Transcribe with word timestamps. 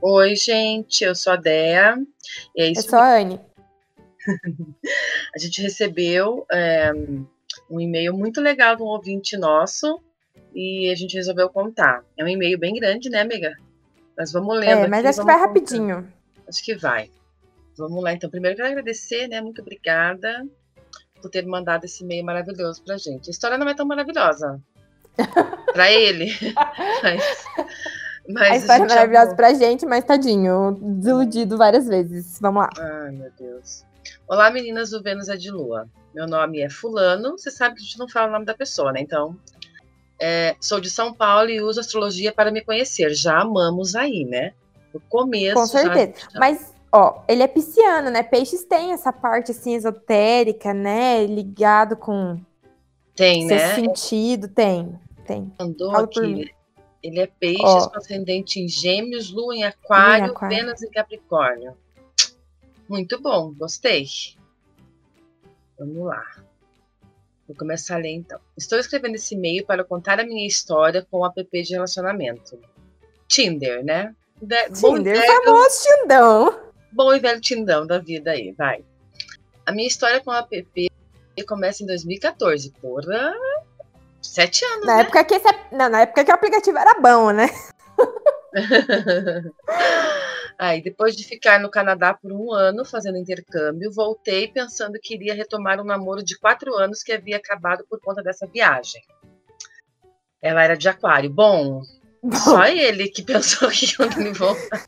Oi, 0.00 0.36
gente, 0.36 1.02
eu 1.02 1.14
sou 1.14 1.32
a 1.32 1.36
Dea. 1.36 1.96
E 2.54 2.62
é 2.62 2.70
isso 2.70 2.86
eu 2.86 2.90
sou 2.90 2.98
a 2.98 3.16
Anne. 3.16 3.40
a 5.34 5.38
gente 5.38 5.60
recebeu 5.60 6.46
é, 6.52 6.92
um 7.68 7.80
e-mail 7.80 8.14
muito 8.16 8.40
legal 8.40 8.76
de 8.76 8.82
um 8.82 8.86
ouvinte 8.86 9.36
nosso 9.36 10.00
e 10.54 10.90
a 10.90 10.94
gente 10.94 11.14
resolveu 11.14 11.48
contar. 11.48 12.04
É 12.16 12.22
um 12.22 12.28
e-mail 12.28 12.58
bem 12.58 12.74
grande, 12.74 13.10
né, 13.10 13.20
amiga? 13.20 13.52
Mas 14.16 14.32
vamos 14.32 14.56
ler. 14.56 14.68
É, 14.68 14.86
mas 14.86 15.00
aqui, 15.00 15.08
acho 15.08 15.20
que 15.20 15.26
vai 15.26 15.34
contar. 15.34 15.46
rapidinho. 15.46 16.12
Acho 16.46 16.64
que 16.64 16.74
vai. 16.76 17.10
Vamos 17.76 18.02
lá, 18.02 18.12
então. 18.12 18.30
Primeiro, 18.30 18.56
quero 18.56 18.68
agradecer, 18.68 19.28
né? 19.28 19.40
Muito 19.40 19.60
obrigada 19.60 20.46
por 21.20 21.30
ter 21.30 21.44
mandado 21.44 21.84
esse 21.84 22.04
e-mail 22.04 22.24
maravilhoso 22.24 22.82
pra 22.84 22.96
gente. 22.96 23.28
A 23.28 23.32
história 23.32 23.58
não 23.58 23.68
é 23.68 23.74
tão 23.74 23.86
maravilhosa 23.86 24.60
pra 25.72 25.90
ele, 25.90 26.30
mas, 27.02 27.44
mas 28.28 28.52
a 28.52 28.56
história 28.56 28.82
a 28.82 28.86
é 28.86 28.88
maravilhosa 28.88 29.24
amou. 29.24 29.36
pra 29.36 29.54
gente, 29.54 29.86
mas 29.86 30.04
tadinho, 30.04 30.78
desiludido 30.80 31.56
várias 31.56 31.86
vezes. 31.86 32.38
Vamos 32.40 32.62
lá. 32.62 32.70
Ai, 32.78 33.12
meu 33.12 33.30
Deus. 33.38 33.84
Olá, 34.28 34.50
meninas 34.50 34.90
do 34.90 35.02
Vênus 35.02 35.28
é 35.28 35.36
de 35.36 35.50
Lua. 35.50 35.88
Meu 36.14 36.26
nome 36.26 36.60
é 36.60 36.68
Fulano. 36.68 37.38
Você 37.38 37.50
sabe 37.50 37.76
que 37.76 37.80
a 37.80 37.84
gente 37.84 37.98
não 37.98 38.08
fala 38.08 38.28
o 38.28 38.32
nome 38.32 38.44
da 38.44 38.54
pessoa, 38.54 38.92
né? 38.92 39.00
Então, 39.00 39.36
é, 40.20 40.56
sou 40.60 40.80
de 40.80 40.90
São 40.90 41.14
Paulo 41.14 41.48
e 41.48 41.62
uso 41.62 41.80
astrologia 41.80 42.32
para 42.32 42.50
me 42.50 42.62
conhecer. 42.62 43.14
Já 43.14 43.40
amamos 43.40 43.94
aí, 43.94 44.24
né? 44.24 44.52
No 44.92 45.00
começo. 45.00 45.54
Com 45.54 45.66
certeza. 45.66 46.12
Já... 46.32 46.40
Mas, 46.40 46.74
ó, 46.92 47.22
ele 47.28 47.42
é 47.42 47.46
pisciano, 47.46 48.10
né? 48.10 48.22
Peixes 48.22 48.64
tem 48.64 48.92
essa 48.92 49.12
parte 49.12 49.52
assim 49.52 49.74
esotérica, 49.74 50.74
né? 50.74 51.24
Ligado 51.24 51.96
com. 51.96 52.38
Tem, 53.14 53.46
né? 53.46 53.74
sentido, 53.74 54.48
tem. 54.48 54.98
Tem. 55.26 55.52
Andou 55.58 55.96
aqui. 55.96 56.50
Ele 57.02 57.20
é 57.20 57.26
peixes 57.26 57.62
ó, 57.62 57.88
com 57.88 57.98
ascendente 57.98 58.60
em 58.60 58.68
gêmeos, 58.68 59.30
lua 59.30 59.54
em 59.54 59.64
aquário, 59.64 60.26
em 60.26 60.30
aquário, 60.30 60.56
Vênus 60.56 60.82
em 60.82 60.90
Capricórnio. 60.90 61.76
Muito 62.88 63.20
bom, 63.20 63.52
gostei. 63.52 64.06
Vamos 65.78 66.06
lá. 66.06 66.24
Vou 67.46 67.56
começar 67.56 67.94
a 67.94 67.98
ler 67.98 68.10
então. 68.10 68.40
Estou 68.56 68.78
escrevendo 68.78 69.14
esse 69.14 69.34
e-mail 69.34 69.64
para 69.64 69.84
contar 69.84 70.18
a 70.20 70.24
minha 70.24 70.46
história 70.46 71.06
com 71.10 71.18
o 71.18 71.26
app 71.26 71.62
de 71.62 71.72
relacionamento. 71.72 72.58
Tinder, 73.28 73.84
né? 73.84 74.14
De 74.40 74.70
Tinder, 74.70 75.20
velho, 75.20 75.44
famoso 75.44 75.82
Tindão. 75.82 76.60
Bom 76.92 77.14
e 77.14 77.20
velho 77.20 77.40
Tindão 77.40 77.86
da 77.86 77.98
vida 77.98 78.32
aí, 78.32 78.52
vai. 78.52 78.84
A 79.64 79.72
minha 79.72 79.86
história 79.86 80.20
com 80.20 80.30
o 80.30 80.34
app 80.34 80.90
começa 81.46 81.82
em 81.82 81.86
2014. 81.86 82.72
Porra, 82.80 83.34
sete 84.22 84.64
anos, 84.64 84.86
na 84.86 84.96
né? 84.96 85.02
Época 85.02 85.24
que 85.24 85.34
esse, 85.34 85.48
não, 85.72 85.88
na 85.88 86.00
época 86.02 86.24
que 86.24 86.30
o 86.30 86.34
aplicativo 86.34 86.78
era 86.78 86.94
bom, 87.00 87.30
né? 87.30 87.48
Aí, 90.58 90.82
depois 90.82 91.14
de 91.14 91.24
ficar 91.24 91.60
no 91.60 91.70
Canadá 91.70 92.14
por 92.14 92.32
um 92.32 92.52
ano 92.52 92.84
fazendo 92.84 93.16
intercâmbio, 93.16 93.92
voltei 93.92 94.48
pensando 94.48 94.98
que 95.00 95.14
iria 95.14 95.34
retomar 95.34 95.80
um 95.80 95.84
namoro 95.84 96.24
de 96.24 96.36
quatro 96.36 96.74
anos 96.74 97.02
que 97.02 97.12
havia 97.12 97.36
acabado 97.36 97.84
por 97.88 98.00
conta 98.00 98.22
dessa 98.22 98.46
viagem. 98.46 99.00
Ela 100.42 100.64
era 100.64 100.76
de 100.76 100.88
aquário. 100.88 101.30
Bom, 101.30 101.82
só 102.32 102.64
ele 102.66 103.08
que 103.08 103.22
pensou 103.22 103.68
que 103.70 103.86
ia 103.86 104.16
me 104.16 104.32
voltar. 104.32 104.84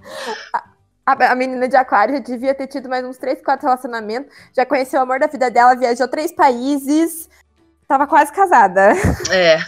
A, 1.06 1.32
a 1.32 1.34
menina 1.34 1.68
de 1.68 1.76
aquário 1.76 2.14
já 2.14 2.20
devia 2.20 2.54
ter 2.54 2.66
tido 2.66 2.88
mais 2.88 3.04
uns 3.04 3.18
três, 3.18 3.42
quatro 3.42 3.66
relacionamentos, 3.66 4.34
já 4.56 4.64
conheceu 4.64 4.98
o 5.00 5.02
amor 5.02 5.20
da 5.20 5.26
vida 5.26 5.50
dela, 5.50 5.74
viajou 5.74 6.08
três 6.08 6.32
países, 6.32 7.28
Tava 7.94 8.06
quase 8.06 8.32
casada. 8.32 8.92
É. 9.30 9.58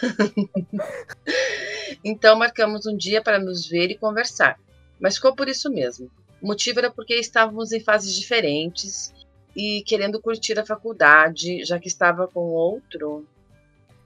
então 2.04 2.36
marcamos 2.36 2.86
um 2.86 2.96
dia 2.96 3.22
para 3.22 3.38
nos 3.38 3.68
ver 3.68 3.90
e 3.90 3.96
conversar 3.96 4.58
mas 5.00 5.16
ficou 5.16 5.34
por 5.34 5.48
isso 5.48 5.70
mesmo. 5.70 6.10
O 6.42 6.46
motivo 6.46 6.78
era 6.78 6.90
porque 6.90 7.14
estávamos 7.14 7.72
em 7.72 7.80
fases 7.80 8.14
diferentes 8.14 9.12
e 9.54 9.82
querendo 9.86 10.20
curtir 10.20 10.58
a 10.58 10.66
faculdade, 10.66 11.64
já 11.64 11.78
que 11.78 11.88
estava 11.88 12.26
com 12.28 12.40
outro. 12.40 13.24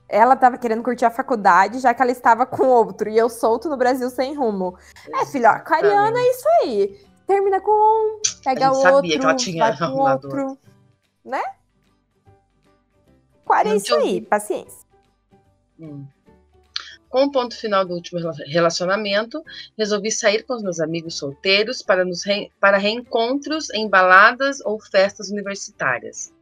Ela 0.07 0.33
estava 0.33 0.57
querendo 0.57 0.83
curtir 0.83 1.05
a 1.05 1.11
faculdade, 1.11 1.79
já 1.79 1.93
que 1.93 2.01
ela 2.01 2.11
estava 2.11 2.45
com 2.45 2.67
outro, 2.67 3.09
e 3.09 3.17
eu 3.17 3.29
solto 3.29 3.69
no 3.69 3.77
Brasil 3.77 4.09
sem 4.09 4.35
rumo. 4.35 4.77
É, 5.13 5.25
filho, 5.25 5.47
a 5.47 5.51
aquariana 5.51 6.19
é 6.19 6.29
isso 6.29 6.47
aí. 6.61 7.05
Termina 7.25 7.61
com 7.61 7.71
um, 7.71 8.19
pega 8.43 8.71
outro, 8.71 8.91
sabia 8.91 9.19
que 9.19 9.25
ela 9.25 9.35
tinha 9.35 9.71
vai 9.71 9.77
com 9.77 10.01
outro. 10.01 10.57
Né? 11.23 11.41
Aquário 13.51 13.73
é 13.73 13.75
isso 13.75 13.93
aí, 13.93 14.21
paciência. 14.21 14.79
Hum. 15.77 16.05
Com 17.09 17.25
o 17.25 17.31
ponto 17.31 17.53
final 17.53 17.85
do 17.85 17.93
último 17.93 18.21
relacionamento, 18.47 19.43
resolvi 19.77 20.09
sair 20.09 20.43
com 20.43 20.53
os 20.53 20.63
meus 20.63 20.79
amigos 20.79 21.17
solteiros 21.17 21.81
para, 21.81 22.05
nos 22.05 22.23
re... 22.23 22.49
para 22.61 22.77
reencontros 22.77 23.69
em 23.71 23.89
baladas 23.89 24.61
ou 24.61 24.79
festas 24.79 25.29
universitárias. 25.29 26.33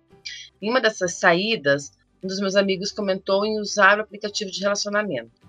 Em 0.62 0.70
uma 0.70 0.80
dessas 0.80 1.16
saídas, 1.16 1.92
um 2.24 2.28
dos 2.28 2.40
meus 2.40 2.56
amigos 2.56 2.92
comentou 2.92 3.44
em 3.44 3.60
usar 3.60 3.98
o 3.98 4.02
aplicativo 4.02 4.52
de 4.52 4.62
relacionamento. 4.62 5.49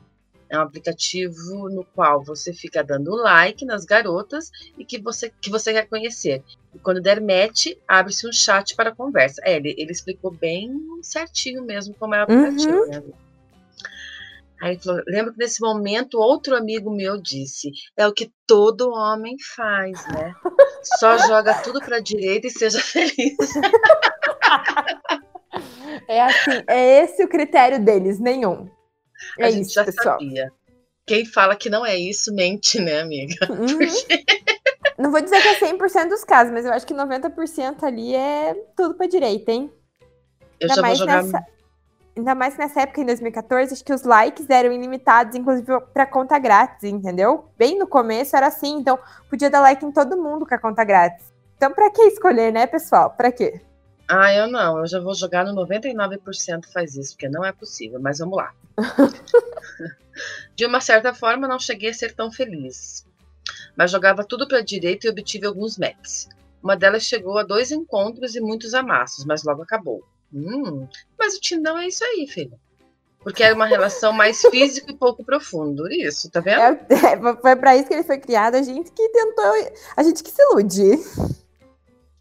É 0.50 0.58
um 0.58 0.62
aplicativo 0.62 1.68
no 1.68 1.84
qual 1.94 2.22
você 2.22 2.52
fica 2.52 2.82
dando 2.82 3.14
like 3.14 3.64
nas 3.64 3.84
garotas 3.84 4.50
e 4.76 4.84
que 4.84 5.00
você, 5.00 5.32
que 5.40 5.48
você 5.48 5.72
quer 5.72 5.88
conhecer. 5.88 6.42
E 6.74 6.78
quando 6.78 7.00
der 7.00 7.20
match, 7.20 7.68
abre-se 7.86 8.26
um 8.26 8.32
chat 8.32 8.74
para 8.74 8.94
conversa. 8.94 9.40
É, 9.44 9.56
ele, 9.56 9.74
ele 9.78 9.92
explicou 9.92 10.32
bem 10.32 10.70
certinho 11.02 11.64
mesmo 11.64 11.94
como 11.94 12.14
é 12.14 12.20
o 12.20 12.22
aplicativo, 12.24 12.76
uhum. 12.76 12.88
né? 12.88 13.02
Aí 14.60 14.78
falou, 14.78 15.02
lembro 15.06 15.32
que 15.32 15.38
nesse 15.38 15.60
momento 15.62 16.18
outro 16.18 16.54
amigo 16.54 16.90
meu 16.94 17.16
disse, 17.16 17.70
é 17.96 18.06
o 18.06 18.12
que 18.12 18.30
todo 18.46 18.90
homem 18.90 19.36
faz, 19.56 20.06
né? 20.08 20.34
Só 20.98 21.16
joga 21.26 21.62
tudo 21.62 21.80
para 21.80 21.98
direita 21.98 22.46
e 22.46 22.50
seja 22.50 22.80
feliz. 22.80 23.36
É 26.06 26.22
assim, 26.22 26.62
é 26.66 27.02
esse 27.02 27.24
o 27.24 27.28
critério 27.28 27.82
deles, 27.82 28.18
nenhum. 28.18 28.68
É 29.38 29.46
a 29.46 29.50
gente 29.50 29.66
isso, 29.66 29.74
já 29.74 29.84
pessoal. 29.84 30.18
sabia. 30.18 30.52
Quem 31.06 31.24
fala 31.24 31.56
que 31.56 31.68
não 31.68 31.84
é 31.84 31.96
isso, 31.96 32.32
mente, 32.34 32.80
né, 32.80 33.00
amiga? 33.00 33.50
Uhum. 33.50 33.66
Porque... 33.78 34.24
Não 34.98 35.10
vou 35.10 35.20
dizer 35.20 35.40
que 35.40 35.48
é 35.48 35.72
100% 35.72 36.08
dos 36.08 36.24
casos, 36.24 36.52
mas 36.52 36.64
eu 36.64 36.72
acho 36.72 36.86
que 36.86 36.94
90% 36.94 37.82
ali 37.82 38.14
é 38.14 38.54
tudo 38.76 38.94
para 38.94 39.06
direita, 39.06 39.50
hein? 39.50 39.72
Eu 40.60 40.68
Ainda 40.70 40.74
já 40.74 40.82
vou 40.82 40.94
jogar... 40.94 41.22
Nessa 41.22 41.46
Ainda 42.16 42.34
mais 42.34 42.54
que 42.54 42.60
nessa 42.60 42.82
época, 42.82 43.00
em 43.00 43.06
2014, 43.06 43.72
acho 43.72 43.84
que 43.84 43.92
os 43.92 44.02
likes 44.02 44.48
eram 44.50 44.72
ilimitados, 44.72 45.34
inclusive 45.34 45.80
para 45.94 46.04
conta 46.04 46.38
grátis, 46.38 46.84
entendeu? 46.84 47.46
Bem 47.56 47.78
no 47.78 47.86
começo 47.86 48.36
era 48.36 48.48
assim, 48.48 48.78
então 48.78 48.98
podia 49.28 49.48
dar 49.48 49.60
like 49.60 49.84
em 49.84 49.92
todo 49.92 50.20
mundo 50.20 50.46
com 50.46 50.54
a 50.54 50.58
conta 50.58 50.84
grátis. 50.84 51.32
Então, 51.56 51.72
para 51.72 51.90
que 51.90 52.02
escolher, 52.02 52.52
né, 52.52 52.66
pessoal? 52.66 53.10
Para 53.10 53.30
quê? 53.30 53.60
Ah, 54.12 54.34
eu 54.34 54.48
não. 54.48 54.80
Eu 54.80 54.86
já 54.88 54.98
vou 54.98 55.14
jogar 55.14 55.44
no 55.44 55.54
99% 55.54 56.66
faz 56.72 56.96
isso, 56.96 57.12
porque 57.12 57.28
não 57.28 57.44
é 57.44 57.52
possível. 57.52 58.00
Mas 58.00 58.18
vamos 58.18 58.36
lá. 58.36 58.52
De 60.56 60.66
uma 60.66 60.80
certa 60.80 61.14
forma, 61.14 61.46
não 61.46 61.60
cheguei 61.60 61.90
a 61.90 61.94
ser 61.94 62.12
tão 62.12 62.30
feliz. 62.32 63.06
Mas 63.76 63.92
jogava 63.92 64.24
tudo 64.24 64.48
para 64.48 64.58
a 64.58 64.64
direita 64.64 65.06
e 65.06 65.10
obtive 65.10 65.46
alguns 65.46 65.78
matches. 65.78 66.28
Uma 66.60 66.76
delas 66.76 67.04
chegou 67.04 67.38
a 67.38 67.44
dois 67.44 67.70
encontros 67.70 68.34
e 68.34 68.40
muitos 68.40 68.74
amassos, 68.74 69.24
mas 69.24 69.44
logo 69.44 69.62
acabou. 69.62 70.02
Hum, 70.34 70.88
mas 71.16 71.36
o 71.36 71.40
Tindão 71.40 71.78
é 71.78 71.86
isso 71.86 72.04
aí, 72.04 72.26
filho. 72.26 72.58
Porque 73.20 73.44
era 73.44 73.54
uma 73.54 73.66
relação 73.66 74.12
mais 74.12 74.40
física 74.50 74.90
e 74.90 74.96
pouco 74.96 75.24
profundo. 75.24 75.88
Isso, 75.88 76.28
tá 76.28 76.40
vendo? 76.40 76.60
É, 76.60 76.86
é, 76.90 77.36
foi 77.40 77.54
para 77.54 77.76
isso 77.76 77.86
que 77.86 77.94
ele 77.94 78.02
foi 78.02 78.18
criado. 78.18 78.56
A 78.56 78.62
gente 78.62 78.90
que 78.90 79.08
tentou. 79.08 79.52
A 79.96 80.02
gente 80.02 80.20
que 80.20 80.30
se 80.30 80.42
ilude. 80.42 80.98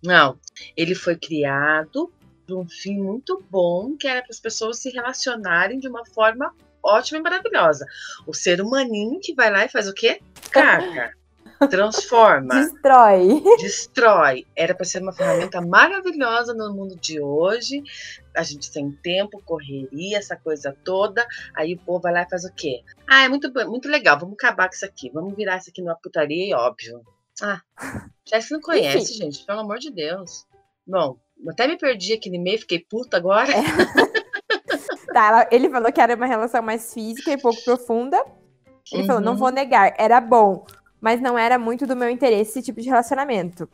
Não, 0.04 0.40
ele 0.76 0.96
foi 0.96 1.16
criado 1.16 2.12
para 2.46 2.56
um 2.56 2.68
fim 2.68 2.98
muito 2.98 3.44
bom, 3.50 3.96
que 3.98 4.08
era 4.08 4.22
para 4.22 4.32
as 4.32 4.40
pessoas 4.40 4.80
se 4.80 4.90
relacionarem 4.90 5.80
de 5.80 5.88
uma 5.88 6.06
forma 6.06 6.54
ótima 6.84 7.20
e 7.20 7.22
maravilhosa. 7.22 7.86
O 8.26 8.34
ser 8.34 8.62
humaninho 8.62 9.20
que 9.20 9.34
vai 9.34 9.52
lá 9.52 9.66
e 9.66 9.70
faz 9.70 9.88
o 9.88 9.94
quê? 9.94 10.22
Caca. 10.52 11.14
Transforma. 11.70 12.56
Destrói. 12.56 13.44
Destrói. 13.60 14.48
Era 14.56 14.74
para 14.74 14.86
ser 14.86 15.02
uma 15.02 15.12
ferramenta 15.12 15.60
maravilhosa 15.60 16.54
no 16.54 16.74
mundo 16.74 16.96
de 16.96 17.20
hoje. 17.20 17.84
A 18.36 18.44
gente 18.44 18.72
tem 18.72 18.90
tempo, 18.92 19.42
correria, 19.44 20.18
essa 20.18 20.38
coisa 20.38 20.76
toda. 20.86 21.28
Aí 21.54 21.74
o 21.74 21.80
povo 21.80 22.00
vai 22.00 22.14
lá 22.14 22.22
e 22.22 22.30
faz 22.30 22.46
o 22.46 22.54
quê? 22.54 22.82
Ah, 23.08 23.26
é 23.26 23.30
muito, 23.30 23.52
muito 23.70 23.90
legal. 23.90 24.18
Vamos 24.18 24.36
acabar 24.36 24.70
com 24.70 24.76
isso 24.76 24.86
aqui. 24.86 25.10
Vamos 25.10 25.36
virar 25.36 25.58
isso 25.58 25.70
aqui 25.70 25.82
numa 25.82 25.96
putaria 25.96 26.50
e 26.50 26.54
óbvio. 26.54 27.04
Ah, 27.42 27.62
que 28.26 28.52
não 28.52 28.62
conhece, 28.62 29.14
Enfim. 29.14 29.24
gente, 29.26 29.46
pelo 29.46 29.60
amor 29.60 29.80
de 29.80 29.92
Deus. 29.92 30.46
Bom, 30.86 31.18
até 31.48 31.68
me 31.68 31.78
perdi 31.78 32.14
aqui 32.14 32.30
no 32.30 32.36
e-mail, 32.36 32.60
fiquei 32.60 32.80
puta 32.80 33.18
agora. 33.18 33.52
É. 33.52 33.62
tá, 35.14 35.48
ele 35.52 35.70
falou 35.70 35.92
que 35.92 36.02
era 36.02 36.16
uma 36.16 36.26
relação 36.26 36.62
mais 36.62 36.94
física 36.94 37.32
e 37.32 37.38
pouco 37.38 37.64
profunda. 37.64 38.24
Ele 38.92 39.02
uhum. 39.02 39.08
falou, 39.08 39.22
não 39.22 39.38
vou 39.38 39.52
negar, 39.52 39.94
era 39.98 40.20
bom 40.20 40.66
mas 41.02 41.22
não 41.22 41.38
era 41.38 41.58
muito 41.58 41.88
do 41.88 41.96
meu 41.96 42.10
interesse 42.10 42.52
esse 42.52 42.62
tipo 42.64 42.82
de 42.82 42.90
relacionamento. 42.90 43.70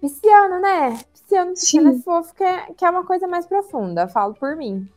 Pisciano, 0.00 0.60
né? 0.60 0.98
Pisciano, 1.12 1.52
pisciano 1.52 1.90
é 1.90 1.98
fofo, 2.02 2.34
que 2.34 2.42
é, 2.42 2.72
que 2.74 2.84
é 2.84 2.90
uma 2.90 3.04
coisa 3.04 3.28
mais 3.28 3.46
profunda, 3.46 4.08
falo 4.08 4.34
por 4.34 4.56
mim. 4.56 4.88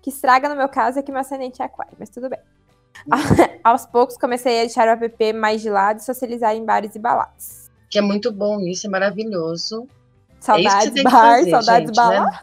Que 0.00 0.10
estraga 0.10 0.48
no 0.48 0.56
meu 0.56 0.68
caso 0.68 0.98
é 0.98 1.02
que 1.02 1.12
meu 1.12 1.20
ascendente 1.20 1.60
é 1.60 1.64
aquário, 1.64 1.96
mas 1.98 2.08
tudo 2.08 2.28
bem. 2.28 2.38
Aos 3.64 3.86
poucos 3.86 4.16
comecei 4.16 4.58
a 4.58 4.64
deixar 4.64 4.86
o 4.88 4.90
app 5.04 5.32
mais 5.32 5.60
de 5.62 5.70
lado 5.70 5.98
e 5.98 6.04
socializar 6.04 6.54
em 6.54 6.64
bares 6.64 6.94
e 6.94 6.98
baladas. 6.98 7.70
Que 7.90 7.98
é 7.98 8.02
muito 8.02 8.32
bom 8.32 8.60
isso, 8.60 8.86
é 8.86 8.90
maravilhoso. 8.90 9.86
Saudades 10.40 10.90
tem 10.90 11.04
que 11.04 11.10
bar, 11.10 11.12
fazer, 11.38 11.50
saudades 11.50 11.88
gente, 11.88 11.96
balada. 11.96 12.30
né? 12.30 12.38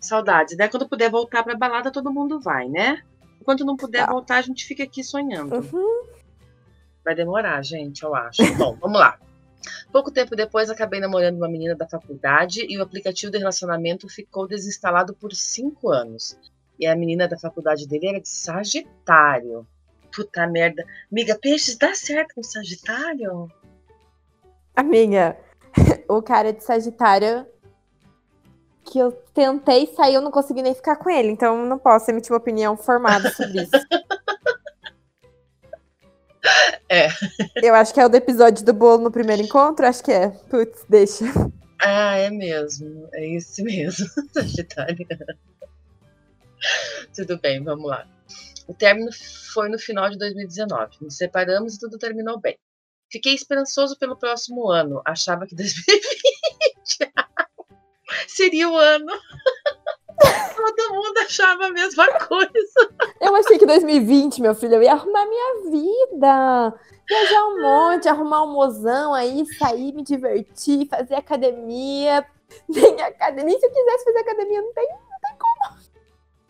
Saudades, 0.00 0.56
né? 0.56 0.68
Quando 0.68 0.88
puder 0.88 1.10
voltar 1.10 1.42
pra 1.42 1.56
balada, 1.56 1.90
todo 1.90 2.12
mundo 2.12 2.40
vai, 2.40 2.68
né? 2.68 3.02
Quando 3.44 3.64
não 3.64 3.76
puder 3.76 4.06
Tá. 4.06 4.12
voltar, 4.12 4.36
a 4.36 4.42
gente 4.42 4.64
fica 4.64 4.82
aqui 4.84 5.02
sonhando. 5.02 5.54
Uhum. 5.56 6.06
Vai 7.04 7.14
demorar, 7.14 7.62
gente, 7.62 8.02
eu 8.02 8.14
acho. 8.14 8.42
Bom, 8.56 8.76
vamos 8.80 8.98
lá. 8.98 9.18
Pouco 9.92 10.10
tempo 10.10 10.36
depois, 10.36 10.70
acabei 10.70 11.00
namorando 11.00 11.36
uma 11.36 11.48
menina 11.48 11.74
da 11.74 11.88
faculdade 11.88 12.64
e 12.68 12.78
o 12.78 12.82
aplicativo 12.82 13.32
de 13.32 13.38
relacionamento 13.38 14.08
ficou 14.08 14.46
desinstalado 14.46 15.14
por 15.14 15.32
cinco 15.34 15.90
anos. 15.90 16.38
E 16.78 16.86
a 16.86 16.94
menina 16.94 17.26
da 17.26 17.38
faculdade 17.38 17.86
dele 17.86 18.08
era 18.08 18.20
de 18.20 18.28
Sagitário. 18.28 19.66
Puta 20.14 20.46
merda. 20.46 20.84
Amiga, 21.10 21.38
peixes 21.38 21.76
dá 21.76 21.94
certo 21.94 22.34
com 22.34 22.42
Sagitário? 22.42 23.50
Amiga, 24.74 25.36
o 26.08 26.22
cara 26.22 26.52
de 26.52 26.62
Sagitário 26.62 27.46
que 28.84 28.98
eu 28.98 29.10
tentei 29.34 29.86
sair, 29.88 30.14
eu 30.14 30.20
não 30.20 30.30
consegui 30.30 30.62
nem 30.62 30.74
ficar 30.74 30.96
com 30.96 31.10
ele, 31.10 31.28
então 31.28 31.60
eu 31.60 31.66
não 31.66 31.78
posso 31.78 32.10
emitir 32.10 32.30
uma 32.30 32.38
opinião 32.38 32.76
formada 32.76 33.30
sobre 33.32 33.62
isso. 33.62 33.70
É. 36.88 37.08
Eu 37.56 37.74
acho 37.74 37.92
que 37.92 37.98
é 37.98 38.06
o 38.06 38.08
do 38.08 38.16
episódio 38.16 38.64
do 38.64 38.72
bolo 38.72 39.02
no 39.02 39.10
primeiro 39.10 39.42
encontro, 39.42 39.84
acho 39.84 40.04
que 40.04 40.12
é. 40.12 40.28
Putz, 40.28 40.84
deixa. 40.88 41.24
Ah, 41.80 42.16
é 42.16 42.30
mesmo. 42.30 43.08
É 43.12 43.26
isso 43.26 43.64
mesmo. 43.64 44.06
Sagitário. 44.32 45.04
tudo 47.14 47.38
bem, 47.38 47.62
vamos 47.62 47.86
lá. 47.86 48.06
O 48.66 48.74
término 48.74 49.10
foi 49.52 49.68
no 49.68 49.78
final 49.78 50.10
de 50.10 50.18
2019. 50.18 50.96
Nos 51.00 51.16
separamos 51.16 51.74
e 51.74 51.78
tudo 51.78 51.98
terminou 51.98 52.40
bem. 52.40 52.58
Fiquei 53.10 53.34
esperançoso 53.34 53.96
pelo 53.98 54.16
próximo 54.16 54.68
ano. 54.68 55.00
Achava 55.04 55.46
que 55.46 55.54
2020 55.56 57.12
seria 58.28 58.68
o 58.68 58.76
ano. 58.76 59.12
Todo 60.56 60.94
mundo 60.94 61.18
achava 61.18 61.66
a 61.66 61.70
mesma 61.70 62.06
coisa. 62.18 62.94
Eu 63.20 63.36
achei 63.36 63.58
que 63.58 63.66
2020, 63.66 64.40
meu 64.40 64.54
filho, 64.54 64.74
eu 64.74 64.82
ia 64.82 64.92
arrumar 64.92 65.26
minha 65.26 65.70
vida. 65.70 66.74
Viajar 67.08 67.44
um 67.46 67.62
monte, 67.62 68.08
arrumar 68.08 68.42
um 68.42 68.52
mozão 68.52 69.14
aí, 69.14 69.44
sair, 69.58 69.92
me 69.92 70.02
divertir, 70.02 70.88
fazer 70.88 71.14
academia. 71.14 72.26
Nem, 72.68 73.00
academia, 73.00 73.44
nem 73.44 73.60
se 73.60 73.66
eu 73.66 73.70
quisesse 73.70 74.04
fazer 74.04 74.18
academia, 74.18 74.62
não 74.62 74.72
tem. 74.72 74.88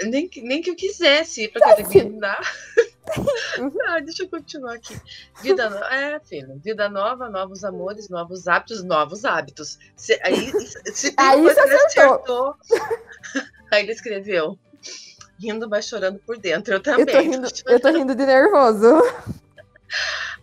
Nem, 0.03 0.29
que- 0.29 0.43
nem 0.43 0.61
que 0.61 0.71
eu 0.71 0.77
quisesse 0.77 1.45
ir 1.45 1.49
pra 1.53 1.73
academia, 1.73 2.05
não 2.05 2.19
dá. 2.19 2.41
Ah, 3.87 4.01
deixa 4.01 4.25
eu 4.25 4.29
continuar 4.29 4.75
aqui. 4.75 5.01
Vida 5.41 5.71
no... 5.71 5.77
É, 5.77 6.19
filho. 6.21 6.61
Vida 6.63 6.89
nova, 6.89 7.31
novos 7.31 7.63
amores, 7.63 8.09
novos 8.09 8.49
hábitos, 8.49 8.83
novos 8.83 9.25
hábitos. 9.25 9.79
Se, 9.95 10.19
aí, 10.25 10.51
se 10.93 11.13
tem 11.13 11.25
Aí 11.25 11.41
coisa 11.41 11.55
você 11.55 11.69
que 11.69 11.75
ele 11.75 11.85
acertou. 11.85 12.55
Aí 13.71 13.83
ele 13.85 13.93
escreveu. 13.93 14.59
Rindo, 15.39 15.69
mas 15.69 15.87
chorando 15.87 16.19
por 16.19 16.37
dentro. 16.37 16.75
Eu 16.75 16.83
também. 16.83 17.07
Eu 17.07 17.13
tô, 17.13 17.21
rindo, 17.21 17.49
eu 17.67 17.81
tô 17.81 17.89
rindo 17.91 18.15
de 18.15 18.27
nervoso. 18.27 19.01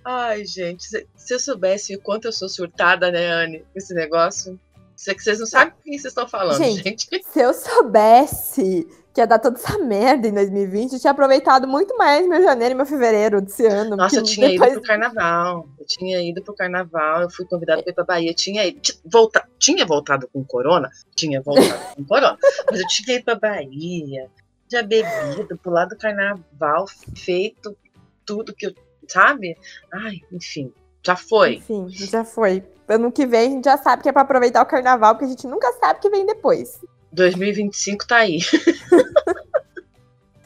Ai, 0.06 0.46
gente, 0.46 0.84
se, 0.86 1.34
eu 1.34 1.40
soubesse 1.40 1.96
o 1.96 2.02
quanto 2.02 2.26
eu 2.26 2.32
sou 2.32 2.48
surtada, 2.50 3.12
né, 3.12 3.28
Anne, 3.28 3.66
esse 3.76 3.94
negócio. 3.94 4.60
Que 4.96 5.22
vocês 5.22 5.40
não 5.40 5.46
sabem 5.46 5.74
com 5.74 5.82
quem 5.82 5.94
vocês 5.94 6.12
estão 6.12 6.28
falando, 6.28 6.64
Gente, 6.64 6.82
gente. 6.82 7.26
Se 7.26 7.42
eu 7.42 7.54
soubesse 7.54 8.88
que 9.14 9.22
ia 9.22 9.28
dar 9.28 9.38
toda 9.38 9.58
essa 9.60 9.78
merda 9.78 10.28
em 10.28 10.34
2020, 10.34 10.94
eu 10.94 11.00
tinha 11.00 11.12
aproveitado 11.12 11.68
muito 11.68 11.96
mais 11.98 12.28
meu 12.28 12.42
janeiro 12.42 12.74
e 12.74 12.76
meu 12.76 12.86
fevereiro 12.86 13.40
desse 13.42 13.66
ano. 13.68 13.96
Nossa, 13.96 14.16
eu 14.18 14.24
tinha 14.24 14.50
depois- 14.50 14.72
ido 14.72 14.82
pro 14.82 14.88
carnaval. 14.90 15.68
Eu 15.80 15.86
tinha 15.86 16.22
ido 16.22 16.42
pro 16.44 16.56
carnaval, 16.56 17.22
eu 17.22 17.30
fui 17.30 17.46
convidada 17.46 17.84
pra 17.84 17.92
ir 17.92 17.94
pra 17.94 18.04
Bahia. 18.04 18.34
Tinha 18.34 18.66
ido, 18.66 18.82
volta, 19.06 19.48
tinha 19.60 19.86
voltado 19.86 20.28
com 20.34 20.44
corona? 20.44 20.90
Tinha 21.16 21.42
voltado 21.42 21.96
com 21.96 22.04
corona. 22.06 22.38
Mas 22.72 22.80
eu 22.80 22.88
tinha 22.88 23.18
ido 23.18 23.26
pra 23.26 23.36
Bahia, 23.36 24.30
já 24.72 24.82
bebido, 24.82 25.58
pular 25.62 25.86
do 25.86 25.96
carnaval, 25.96 26.86
feito 27.16 27.78
tudo 28.26 28.54
que 28.54 28.66
eu. 28.68 28.74
Sabe? 29.08 29.56
Ai, 29.94 30.22
enfim, 30.32 30.74
já 31.06 31.16
foi. 31.16 31.56
Enfim, 31.56 31.88
já 31.90 32.24
foi. 32.26 32.64
Ano 32.88 33.12
que 33.12 33.26
vem 33.28 33.48
a 33.48 33.52
gente 33.52 33.66
já 33.66 33.78
sabe 33.78 34.02
que 34.02 34.10
é 34.10 34.12
pra 34.12 34.22
aproveitar 34.24 34.62
o 34.62 34.66
carnaval, 34.66 35.14
porque 35.14 35.26
a 35.26 35.28
gente 35.28 35.46
nunca 35.46 35.72
sabe 35.74 36.00
o 36.00 36.02
que 36.02 36.10
vem 36.10 36.26
depois. 36.26 36.80
2025 37.14 38.08
tá 38.08 38.18
aí. 38.18 38.40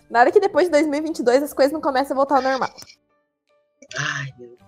Na 0.10 0.22
hora 0.22 0.31
que 0.31 0.40
depois 0.40 0.68
de 0.68 0.72
2022 0.72 1.44
as 1.44 1.54
coisas 1.54 1.74
não 1.74 1.81
começam 1.81 2.14
a 2.14 2.16
voltar 2.16 2.38
ao 2.38 2.42
normal. 2.42 2.74
Ai, 3.98 4.34
meu 4.38 4.50
Deus. 4.50 4.68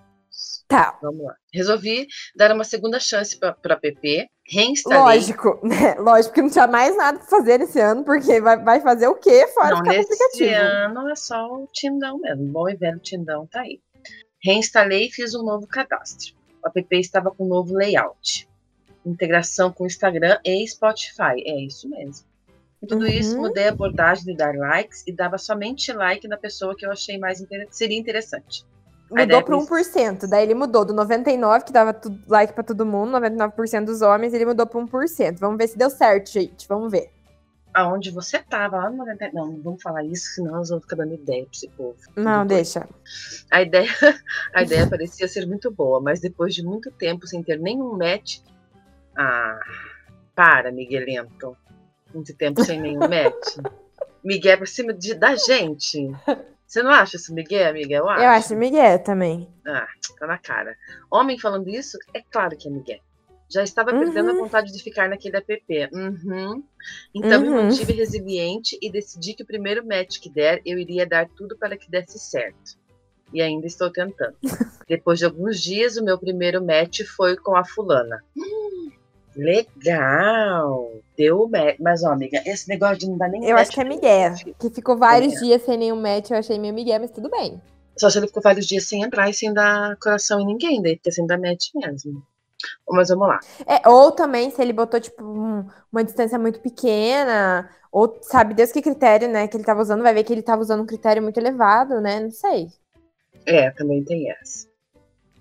Tá, 0.68 0.98
Vamos 1.02 1.26
lá. 1.26 1.36
Resolvi 1.52 2.08
dar 2.36 2.54
uma 2.54 2.64
segunda 2.64 3.00
chance 3.00 3.38
pra, 3.38 3.54
pra 3.54 3.76
PP. 3.76 4.28
Reinstalei. 4.48 5.00
lógico, 5.00 5.60
né? 5.66 5.96
Lógico 5.96 6.36
que 6.36 6.42
não 6.42 6.50
tinha 6.50 6.68
mais 6.68 6.96
nada 6.96 7.18
pra 7.18 7.28
fazer 7.28 7.58
nesse 7.58 7.80
ano, 7.80 8.04
porque 8.04 8.40
vai, 8.40 8.64
vai 8.64 8.80
fazer 8.80 9.08
o 9.08 9.16
quê 9.16 9.48
fora 9.48 9.70
Não, 9.70 9.78
ficar 9.78 10.00
aplicativo? 10.00 10.54
ano 10.54 11.10
é 11.10 11.16
só 11.16 11.48
o 11.48 11.68
Tindão 11.74 12.20
mesmo. 12.20 12.46
Bom 12.52 12.70
e 12.70 12.76
velho 12.76 13.00
Tindão 13.00 13.48
tá 13.48 13.62
aí. 13.62 13.80
Reinstalei 14.44 15.08
e 15.08 15.12
fiz 15.12 15.34
um 15.34 15.44
novo 15.44 15.66
cadastro. 15.68 16.36
O 16.64 16.68
app 16.68 17.00
estava 17.00 17.32
com 17.32 17.46
um 17.46 17.48
novo 17.48 17.74
layout. 17.74 18.48
Integração 19.10 19.72
com 19.72 19.86
Instagram 19.86 20.40
e 20.46 20.68
Spotify. 20.68 21.42
É 21.46 21.66
isso 21.66 21.90
mesmo. 21.90 22.26
Tudo 22.88 23.04
Uhum. 23.04 23.08
isso, 23.12 23.38
mudei 23.38 23.68
a 23.68 23.72
abordagem 23.72 24.24
de 24.26 24.36
dar 24.36 24.56
likes 24.56 25.04
e 25.06 25.12
dava 25.12 25.38
somente 25.38 25.92
like 25.92 26.28
na 26.28 26.38
pessoa 26.38 26.76
que 26.76 26.86
eu 26.86 26.92
achei 26.92 27.18
mais 27.18 27.42
inter... 27.42 27.68
seria 27.72 27.98
interessante. 27.98 28.66
Mudou 29.12 29.44
para 29.44 29.62
foi 29.62 29.82
1%. 29.82 30.28
Daí 30.30 30.44
ele 30.44 30.54
mudou 30.54 30.86
do 30.86 30.94
99%, 30.94 31.64
que 31.64 31.74
dava 31.74 32.00
like 32.28 32.54
pra 32.54 32.64
todo 32.64 32.86
mundo, 32.86 33.12
99% 33.18 33.86
dos 33.86 34.02
homens, 34.02 34.34
ele 34.34 34.46
mudou 34.46 34.66
pra 34.68 34.80
1%. 34.80 35.40
Vamos 35.40 35.58
ver 35.58 35.68
se 35.68 35.78
deu 35.78 35.90
certo, 35.90 36.32
gente. 36.32 36.68
Vamos 36.68 36.92
ver. 36.92 37.10
Aonde 37.74 38.12
você 38.12 38.40
tava, 38.40 38.78
lá 38.78 38.90
no 38.90 38.98
90... 38.98 39.32
Não, 39.34 39.48
não 39.48 39.62
vamos 39.62 39.82
falar 39.82 40.04
isso, 40.04 40.36
senão 40.36 40.54
nós 40.54 40.70
vamos 40.70 40.84
ficar 40.84 40.96
dando 40.98 41.14
ideia 41.16 41.44
pra 41.44 41.52
esse 41.54 41.68
povo. 41.70 41.96
Não, 42.16 42.46
Depois. 42.46 42.74
deixa. 42.74 42.88
A 43.52 43.62
ideia, 43.62 43.90
a 44.54 44.64
ideia 44.64 44.88
parecia 44.88 45.28
ser 45.28 45.46
muito 45.46 45.70
boa, 45.70 46.00
mas 46.00 46.20
depois 46.20 46.54
de 46.56 46.64
muito 46.64 46.90
tempo 46.92 47.28
sem 47.28 47.44
ter 47.44 47.60
nenhum 47.60 47.98
match. 47.98 48.40
Ah, 49.22 49.60
para, 50.34 50.72
Miguelento. 50.72 51.56
Muito 52.14 52.34
tempo 52.36 52.64
sem 52.64 52.80
nenhum 52.80 53.00
match. 53.02 53.58
Miguel 54.24 54.54
é 54.54 54.58
por 54.58 54.68
cima 54.68 54.94
de- 54.94 55.14
da 55.16 55.36
gente. 55.36 56.10
Você 56.66 56.82
não 56.84 56.92
acha 56.92 57.18
isso, 57.18 57.34
Miguel, 57.34 57.74
Miguel? 57.74 58.04
Eu 58.04 58.10
acho. 58.10 58.24
Eu 58.24 58.30
acho 58.30 58.56
Miguel 58.56 59.00
também. 59.04 59.50
Ah, 59.68 59.88
tá 60.18 60.26
na 60.28 60.38
cara. 60.38 60.76
Homem 61.12 61.38
falando 61.40 61.68
isso, 61.70 61.98
é 62.14 62.22
claro 62.22 62.56
que 62.58 62.68
é 62.68 62.72
Miguel. 62.72 63.00
Já 63.52 63.64
estava 63.64 63.92
perdendo 63.92 64.30
a 64.30 64.34
Uhum. 64.34 64.40
vontade 64.44 64.72
de 64.72 64.82
ficar 64.84 65.10
naquele 65.10 65.36
app. 65.38 65.56
Uhum. 65.92 66.64
Então 67.14 67.42
me 67.42 67.50
Uhum. 67.50 67.64
mantive 67.64 67.94
resiliente 67.94 68.78
e 68.82 68.92
decidi 68.92 69.34
que 69.34 69.42
o 69.44 69.48
primeiro 69.48 69.86
match 69.86 70.20
que 70.20 70.30
der, 70.30 70.62
eu 70.66 70.78
iria 70.78 71.06
dar 71.06 71.28
tudo 71.30 71.58
para 71.58 71.76
que 71.76 71.90
desse 71.90 72.20
certo. 72.20 72.78
E 73.34 73.42
ainda 73.42 73.66
estou 73.68 73.92
tentando. 73.92 74.36
Depois 74.88 75.18
de 75.20 75.26
alguns 75.26 75.60
dias, 75.60 75.98
o 75.98 76.04
meu 76.06 76.18
primeiro 76.20 76.64
match 76.64 77.02
foi 77.16 77.36
com 77.38 77.56
a 77.56 77.66
fulana. 77.66 78.24
Hum, 78.38 78.92
legal! 79.40 80.92
Deu 81.18 81.44
o 81.44 81.50
match. 81.50 81.78
Mas, 81.80 82.04
ó, 82.04 82.12
amiga, 82.12 82.42
esse 82.46 82.68
negócio 82.70 82.98
de 83.00 83.10
não 83.10 83.18
dar 83.18 83.30
nem 83.30 83.44
Eu 83.46 83.56
match 83.56 83.62
acho 83.68 83.72
que 83.72 83.82
é 83.82 83.84
Miguel. 83.84 84.34
Que 84.60 84.70
ficou 84.70 84.98
vários 84.98 85.34
É. 85.36 85.40
dias 85.40 85.62
sem 85.64 85.78
nenhum 85.78 85.96
match, 86.02 86.32
eu 86.32 86.38
achei 86.38 86.58
meio 86.60 86.74
Miguel, 86.74 87.00
mas 87.02 87.12
tudo 87.12 87.30
bem. 87.30 87.62
Só 87.98 88.10
se 88.10 88.18
ele 88.18 88.28
ficou 88.28 88.42
vários 88.42 88.66
dias 88.66 88.86
sem 88.88 89.04
entrar 89.04 89.30
e 89.30 89.34
sem 89.34 89.54
dar 89.54 89.98
coração 89.98 90.40
em 90.40 90.46
ninguém, 90.46 90.82
daí 90.82 90.96
fica 90.96 91.12
sem 91.12 91.28
dar 91.28 91.38
match 91.38 91.70
mesmo. 91.76 92.24
Mas 92.90 93.10
vamos 93.10 93.28
lá. 93.28 93.40
É, 93.66 93.88
ou 93.88 94.12
também, 94.12 94.50
se 94.52 94.62
ele 94.62 94.74
botou, 94.74 95.00
tipo, 95.00 95.24
um- 95.24 95.66
uma 95.92 96.04
distância 96.04 96.38
muito 96.38 96.60
pequena, 96.60 97.70
ou 97.92 98.18
sabe 98.22 98.54
Deus 98.54 98.72
que 98.72 98.82
critério, 98.82 99.28
né, 99.30 99.48
que 99.48 99.56
ele 99.58 99.64
tava 99.64 99.82
usando, 99.82 100.04
vai 100.04 100.14
ver 100.14 100.24
que 100.24 100.32
ele 100.34 100.42
tava 100.42 100.62
usando 100.62 100.82
um 100.82 100.86
critério 100.86 101.22
muito 101.24 101.38
elevado, 101.38 102.00
né? 102.02 102.20
Não 102.20 102.32
sei. 102.32 102.68
É, 103.46 103.72
também 103.72 104.04
tem 104.04 104.30
essa. 104.32 104.68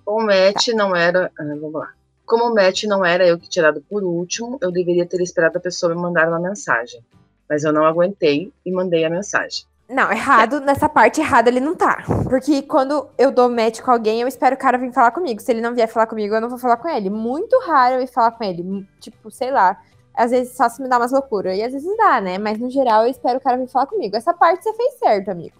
O 0.06 0.20
match 0.22 0.68
não 0.68 0.94
era. 0.96 1.30
ah, 1.38 1.44
vamos 1.44 1.72
lá. 1.74 1.92
Como 2.28 2.44
o 2.44 2.54
match 2.54 2.84
não 2.84 3.02
era 3.02 3.26
eu 3.26 3.38
que 3.38 3.48
tirado 3.48 3.80
por 3.88 4.04
último, 4.04 4.58
eu 4.60 4.70
deveria 4.70 5.06
ter 5.06 5.18
esperado 5.22 5.56
a 5.56 5.60
pessoa 5.60 5.94
me 5.94 6.00
mandar 6.00 6.28
uma 6.28 6.38
mensagem. 6.38 7.02
Mas 7.48 7.64
eu 7.64 7.72
não 7.72 7.86
aguentei 7.86 8.52
e 8.66 8.70
mandei 8.70 9.02
a 9.06 9.08
mensagem. 9.08 9.64
Não, 9.88 10.12
errado, 10.12 10.60
nessa 10.60 10.86
parte 10.90 11.22
errada 11.22 11.48
ele 11.48 11.58
não 11.58 11.74
tá. 11.74 12.04
Porque 12.28 12.60
quando 12.60 13.08
eu 13.16 13.32
dou 13.32 13.48
match 13.48 13.80
com 13.80 13.90
alguém, 13.90 14.20
eu 14.20 14.28
espero 14.28 14.56
o 14.56 14.58
cara 14.58 14.76
vir 14.76 14.92
falar 14.92 15.10
comigo. 15.10 15.40
Se 15.40 15.50
ele 15.50 15.62
não 15.62 15.74
vier 15.74 15.88
falar 15.88 16.06
comigo, 16.06 16.34
eu 16.34 16.40
não 16.42 16.50
vou 16.50 16.58
falar 16.58 16.76
com 16.76 16.86
ele. 16.86 17.08
Muito 17.08 17.58
raro 17.60 17.94
eu 17.94 18.02
ir 18.02 18.06
falar 18.06 18.32
com 18.32 18.44
ele. 18.44 18.86
Tipo, 19.00 19.30
sei 19.30 19.50
lá. 19.50 19.80
Às 20.14 20.30
vezes 20.30 20.54
só 20.54 20.68
se 20.68 20.82
me 20.82 20.88
dá 20.90 20.98
umas 20.98 21.12
loucuras. 21.12 21.56
E 21.56 21.62
às 21.62 21.72
vezes 21.72 21.96
dá, 21.96 22.20
né? 22.20 22.36
Mas 22.36 22.58
no 22.58 22.68
geral 22.68 23.04
eu 23.04 23.10
espero 23.10 23.38
o 23.38 23.40
cara 23.40 23.56
vir 23.56 23.68
falar 23.68 23.86
comigo. 23.86 24.14
Essa 24.14 24.34
parte 24.34 24.64
você 24.64 24.74
fez 24.74 24.98
certo, 24.98 25.30
amigo. 25.30 25.56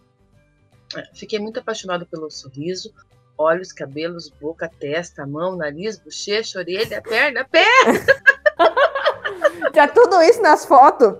É, 0.95 1.03
Fiquei 1.15 1.39
muito 1.39 1.61
apaixonado 1.61 2.05
pelo 2.05 2.31
sorriso, 2.31 2.93
olhos, 3.38 3.73
cabelos, 3.73 4.28
boca, 4.28 4.68
testa, 4.68 5.26
mão, 5.26 5.57
nariz, 5.57 5.99
bochecha, 5.99 6.59
orelha, 6.59 7.00
perna, 7.00 7.45
pé. 7.45 7.66
Já 9.75 9.87
tudo 9.87 10.21
isso 10.23 10.42
nas 10.42 10.66
fotos. 10.66 11.14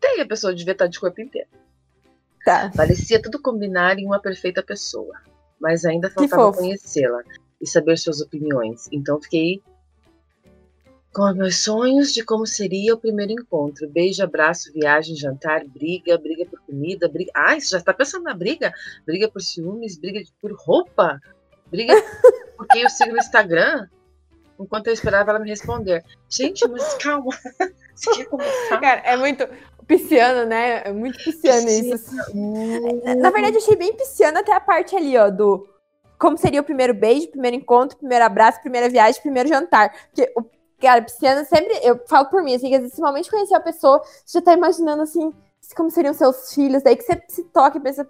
Tem 0.00 0.20
a 0.20 0.26
pessoa 0.26 0.54
devia 0.54 0.72
estar 0.72 0.86
de 0.86 0.98
corpo 0.98 1.20
inteiro. 1.20 1.48
Tá. 2.44 2.70
Parecia 2.74 3.20
tudo 3.20 3.42
combinar 3.42 3.98
em 3.98 4.06
uma 4.06 4.20
perfeita 4.20 4.62
pessoa, 4.62 5.14
mas 5.60 5.84
ainda 5.84 6.08
faltava 6.08 6.52
conhecê-la 6.52 7.22
e 7.60 7.66
saber 7.66 7.98
suas 7.98 8.20
opiniões. 8.20 8.88
Então 8.90 9.20
fiquei 9.20 9.60
com 11.12 11.32
meus 11.34 11.64
sonhos 11.64 12.12
de 12.12 12.24
como 12.24 12.46
seria 12.46 12.94
o 12.94 12.98
primeiro 12.98 13.32
encontro. 13.32 13.88
Beijo, 13.88 14.22
abraço, 14.22 14.72
viagem, 14.72 15.16
jantar, 15.16 15.64
briga, 15.64 16.16
briga 16.16 16.46
por 16.46 16.60
comida, 16.60 17.08
briga. 17.08 17.30
Ai, 17.34 17.60
você 17.60 17.76
já 17.76 17.82
tá 17.82 17.92
pensando 17.92 18.24
na 18.24 18.34
briga? 18.34 18.72
Briga 19.04 19.28
por 19.28 19.42
ciúmes, 19.42 19.98
briga 19.98 20.20
por 20.40 20.52
roupa, 20.52 21.20
briga 21.66 21.94
por 22.56 22.66
quem 22.68 22.82
eu 22.82 22.90
sigo 22.90 23.12
no 23.12 23.18
Instagram. 23.18 23.88
Enquanto 24.58 24.88
eu 24.88 24.92
esperava 24.92 25.30
ela 25.30 25.38
me 25.40 25.48
responder. 25.48 26.04
Gente, 26.28 26.68
mas 26.68 26.94
calma. 26.94 27.32
Você 27.94 28.10
quer 28.14 28.24
começar? 28.26 28.78
Cara, 28.78 29.00
é 29.00 29.16
muito 29.16 29.48
pisciano, 29.86 30.46
né? 30.46 30.82
É 30.84 30.92
muito 30.92 31.18
pisciano 31.22 31.68
isso. 31.68 32.14
Hum, 32.34 33.00
Na 33.18 33.30
verdade, 33.30 33.56
eu 33.56 33.62
achei 33.62 33.74
bem 33.74 33.96
pisciano 33.96 34.38
até 34.38 34.52
a 34.52 34.60
parte 34.60 34.94
ali, 34.94 35.16
ó, 35.16 35.30
do 35.30 35.66
como 36.18 36.36
seria 36.36 36.60
o 36.60 36.64
primeiro 36.64 36.92
beijo, 36.92 37.30
primeiro 37.30 37.56
encontro, 37.56 37.96
primeiro 37.96 38.24
abraço, 38.24 38.60
primeira 38.60 38.90
viagem, 38.90 39.22
primeiro 39.22 39.48
jantar. 39.48 39.90
Porque, 40.08 40.30
o, 40.36 40.44
cara, 40.80 41.02
pisciano 41.02 41.44
sempre, 41.46 41.78
eu 41.82 42.00
falo 42.08 42.28
por 42.28 42.42
mim, 42.42 42.54
assim, 42.54 42.68
que 42.68 42.74
às 42.74 42.80
vezes, 42.80 42.94
principalmente 42.94 43.30
conhecer 43.30 43.54
a 43.54 43.60
pessoa, 43.60 44.02
você 44.24 44.38
já 44.38 44.42
tá 44.42 44.54
imaginando, 44.54 45.02
assim, 45.02 45.32
como 45.76 45.90
seriam 45.90 46.14
seus 46.14 46.52
filhos, 46.52 46.82
daí 46.82 46.96
que 46.96 47.02
você 47.02 47.22
se 47.28 47.44
toca 47.44 47.78
e 47.78 47.80
pensa, 47.80 48.08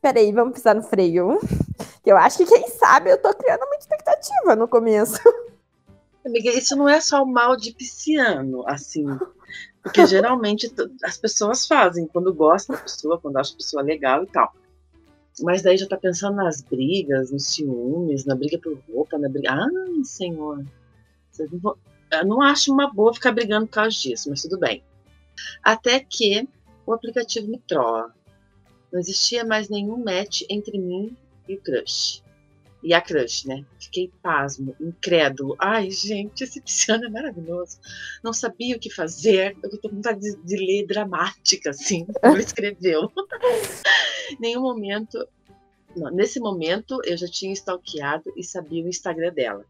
peraí, 0.00 0.32
vamos 0.32 0.54
pisar 0.54 0.74
no 0.74 0.82
freio. 0.82 1.38
Eu 2.04 2.16
acho 2.16 2.38
que, 2.38 2.46
quem 2.46 2.68
sabe, 2.68 3.10
eu 3.10 3.20
tô 3.20 3.34
criando 3.34 3.66
muita 3.66 3.78
expectativa 3.78 4.54
no 4.54 4.68
começo. 4.68 5.18
Amiga, 6.24 6.50
isso 6.50 6.76
não 6.76 6.88
é 6.88 7.00
só 7.00 7.20
o 7.20 7.26
mal 7.26 7.56
de 7.56 7.72
pisciano, 7.74 8.62
assim. 8.68 9.04
Porque 9.82 10.06
geralmente 10.06 10.72
as 11.02 11.16
pessoas 11.18 11.66
fazem 11.66 12.06
quando 12.06 12.32
gostam 12.32 12.76
da 12.76 12.82
pessoa, 12.82 13.18
quando 13.20 13.36
acham 13.38 13.54
a 13.54 13.56
pessoa 13.56 13.82
legal 13.82 14.22
e 14.22 14.26
tal. 14.28 14.52
Mas 15.40 15.62
daí 15.62 15.76
já 15.76 15.88
tá 15.88 15.96
pensando 15.96 16.36
nas 16.36 16.62
brigas, 16.62 17.32
nos 17.32 17.46
ciúmes, 17.48 18.24
na 18.24 18.36
briga 18.36 18.58
por 18.58 18.78
roupa, 18.88 19.18
na 19.18 19.28
briga. 19.28 19.52
Ai, 19.52 20.04
senhor. 20.04 20.64
Vocês 21.32 21.50
não 21.50 21.58
vão- 21.58 21.76
não 22.24 22.42
acho 22.42 22.72
uma 22.72 22.92
boa 22.92 23.14
ficar 23.14 23.32
brigando 23.32 23.66
por 23.66 23.72
causa 23.74 23.96
disso, 23.96 24.30
mas 24.30 24.42
tudo 24.42 24.58
bem. 24.58 24.82
Até 25.62 26.00
que 26.00 26.48
o 26.86 26.92
aplicativo 26.92 27.48
me 27.48 27.58
troa. 27.58 28.14
Não 28.92 29.00
existia 29.00 29.44
mais 29.44 29.68
nenhum 29.68 30.02
match 30.02 30.42
entre 30.48 30.78
mim 30.78 31.16
e 31.48 31.54
o 31.54 31.60
crush. 31.60 32.22
E 32.82 32.94
a 32.94 33.00
crush, 33.00 33.46
né? 33.46 33.64
Fiquei 33.80 34.12
pasmo, 34.22 34.76
incrédulo. 34.80 35.56
Ai, 35.58 35.90
gente, 35.90 36.44
esse 36.44 36.60
pisciano 36.60 37.04
é 37.04 37.08
maravilhoso. 37.08 37.78
Não 38.22 38.32
sabia 38.32 38.76
o 38.76 38.78
que 38.78 38.90
fazer. 38.90 39.56
Eu 39.62 39.70
tô 39.70 39.88
com 39.88 39.96
vontade 39.96 40.20
de, 40.20 40.36
de 40.36 40.56
ler 40.56 40.86
dramática, 40.86 41.70
assim, 41.70 42.06
como 42.22 42.38
escreveu. 42.38 43.10
Nenhum 44.38 44.62
momento. 44.62 45.26
Não, 45.96 46.10
nesse 46.10 46.38
momento, 46.38 47.00
eu 47.04 47.16
já 47.16 47.26
tinha 47.26 47.52
stalkeado 47.52 48.32
e 48.36 48.44
sabia 48.44 48.84
o 48.84 48.88
Instagram 48.88 49.32
dela. 49.32 49.64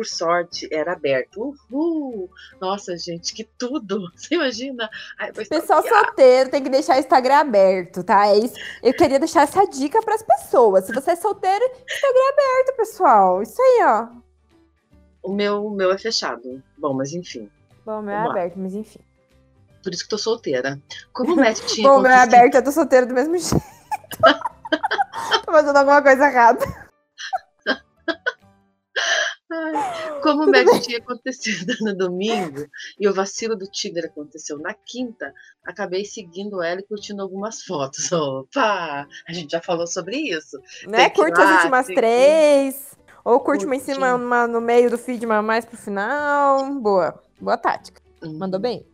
Por 0.00 0.06
sorte, 0.06 0.66
era 0.72 0.94
aberto. 0.94 1.54
Uhul! 1.70 2.30
Nossa, 2.58 2.96
gente, 2.96 3.34
que 3.34 3.44
tudo! 3.44 4.10
Você 4.16 4.34
imagina? 4.34 4.88
Ai, 5.18 5.30
Pessoal 5.30 5.86
solteiro 5.86 6.48
tem 6.48 6.62
que 6.62 6.70
deixar 6.70 6.96
o 6.96 7.00
Instagram 7.00 7.34
aberto, 7.36 8.02
tá? 8.02 8.28
É 8.28 8.38
isso. 8.38 8.54
Eu 8.82 8.94
queria 8.94 9.18
deixar 9.18 9.42
essa 9.42 9.62
dica 9.66 10.00
pras 10.00 10.22
pessoas. 10.22 10.86
Se 10.86 10.92
você 10.94 11.10
é 11.10 11.16
solteiro, 11.16 11.62
Instagram 11.62 12.28
aberto, 12.32 12.76
pessoal. 12.78 13.42
Isso 13.42 13.60
aí, 13.60 13.80
ó. 13.82 14.08
O 15.22 15.34
meu, 15.34 15.66
o 15.66 15.70
meu 15.70 15.92
é 15.92 15.98
fechado. 15.98 16.62
Bom, 16.78 16.94
mas 16.94 17.12
enfim. 17.12 17.50
Bom, 17.84 17.98
o 17.98 18.02
meu 18.02 18.14
é 18.14 18.16
Vamos 18.20 18.34
lá. 18.34 18.40
aberto, 18.40 18.58
mas 18.58 18.74
enfim. 18.74 19.00
Por 19.82 19.92
isso 19.92 20.04
que 20.04 20.08
tô 20.08 20.16
solteira. 20.16 20.80
Como 21.12 21.34
o 21.34 21.36
Matt 21.36 21.60
tinha 21.68 21.86
Bom, 21.86 22.00
meu 22.00 22.10
é 22.10 22.22
aberto, 22.22 22.54
eu 22.54 22.64
tô 22.64 22.72
solteiro 22.72 23.04
do 23.06 23.12
mesmo 23.12 23.36
jeito. 23.36 23.60
tô 25.44 25.52
fazendo 25.52 25.76
alguma 25.76 26.00
coisa 26.00 26.26
errada. 26.26 26.79
Como 30.22 30.44
o 30.44 30.50
match 30.50 30.84
tinha 30.84 30.98
acontecido 30.98 31.74
no 31.80 31.96
domingo 31.96 32.66
e 32.98 33.08
o 33.08 33.14
vacilo 33.14 33.56
do 33.56 33.66
Tinder 33.66 34.06
aconteceu 34.06 34.58
na 34.58 34.74
quinta, 34.74 35.32
acabei 35.64 36.04
seguindo 36.04 36.62
ela 36.62 36.80
e 36.80 36.86
curtindo 36.86 37.22
algumas 37.22 37.62
fotos. 37.62 38.10
Opa! 38.12 39.06
A 39.28 39.32
gente 39.32 39.52
já 39.52 39.60
falou 39.60 39.86
sobre 39.86 40.16
isso. 40.16 40.58
Né? 40.86 41.10
Curte 41.10 41.40
as 41.40 41.56
últimas 41.56 41.86
três. 41.86 42.90
Ou 43.24 43.38
curte 43.40 43.66
uma 43.66 43.76
em 43.76 43.80
cima, 43.80 44.14
uma 44.14 44.46
no 44.46 44.60
meio 44.60 44.90
do 44.90 44.96
feed, 44.96 45.24
uma 45.26 45.42
mais 45.42 45.64
pro 45.64 45.76
final. 45.76 46.74
Boa. 46.80 47.22
Boa 47.40 47.56
tática. 47.56 48.00
Mandou 48.22 48.60
bem. 48.60 48.86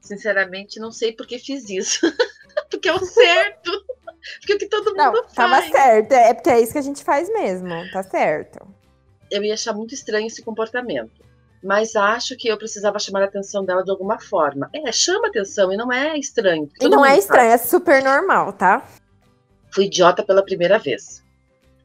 Sinceramente, 0.00 0.78
não 0.78 0.92
sei 0.92 1.12
por 1.12 1.26
que 1.26 1.38
fiz 1.38 1.68
isso. 1.68 2.00
porque 2.70 2.88
é 2.88 2.94
o 2.94 3.04
certo. 3.04 3.70
Porque 4.40 4.52
é 4.52 4.56
o 4.56 4.58
que 4.58 4.68
todo 4.68 4.86
mundo 4.86 4.96
Não, 4.96 5.12
faz. 5.12 5.32
tava 5.34 5.62
certo. 5.62 6.12
É 6.12 6.34
porque 6.34 6.50
é 6.50 6.60
isso 6.60 6.72
que 6.72 6.78
a 6.78 6.82
gente 6.82 7.04
faz 7.04 7.28
mesmo. 7.28 7.68
Tá 7.92 8.02
certo. 8.02 8.66
Eu 9.30 9.42
ia 9.42 9.54
achar 9.54 9.72
muito 9.72 9.94
estranho 9.94 10.26
esse 10.26 10.42
comportamento. 10.42 11.24
Mas 11.62 11.96
acho 11.96 12.36
que 12.36 12.48
eu 12.48 12.56
precisava 12.58 12.98
chamar 12.98 13.22
a 13.22 13.24
atenção 13.26 13.64
dela 13.64 13.82
de 13.82 13.90
alguma 13.90 14.20
forma. 14.20 14.68
É, 14.72 14.92
chama 14.92 15.28
atenção 15.28 15.72
e 15.72 15.76
não 15.76 15.90
é 15.92 16.16
estranho. 16.18 16.70
E 16.80 16.88
não 16.88 17.04
é 17.04 17.18
estranho, 17.18 17.50
é 17.50 17.58
super 17.58 18.02
normal, 18.04 18.52
tá? 18.52 18.86
Fui 19.72 19.86
idiota 19.86 20.22
pela 20.22 20.44
primeira 20.44 20.78
vez. 20.78 21.24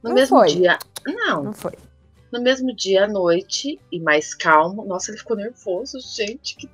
No 0.04 0.10
Não 0.10 0.16
mesmo 0.16 0.38
foi. 0.38 0.48
dia. 0.50 0.78
Não, 1.06 1.44
Não 1.46 1.54
foi. 1.54 1.74
No 2.32 2.42
mesmo 2.42 2.74
dia 2.76 3.06
à 3.06 3.08
noite, 3.08 3.80
e 3.92 4.00
mais 4.00 4.34
calmo, 4.34 4.86
nossa, 4.86 5.12
ele 5.12 5.18
ficou 5.18 5.36
nervoso, 5.36 6.00
gente. 6.00 6.56
que- 6.56 6.70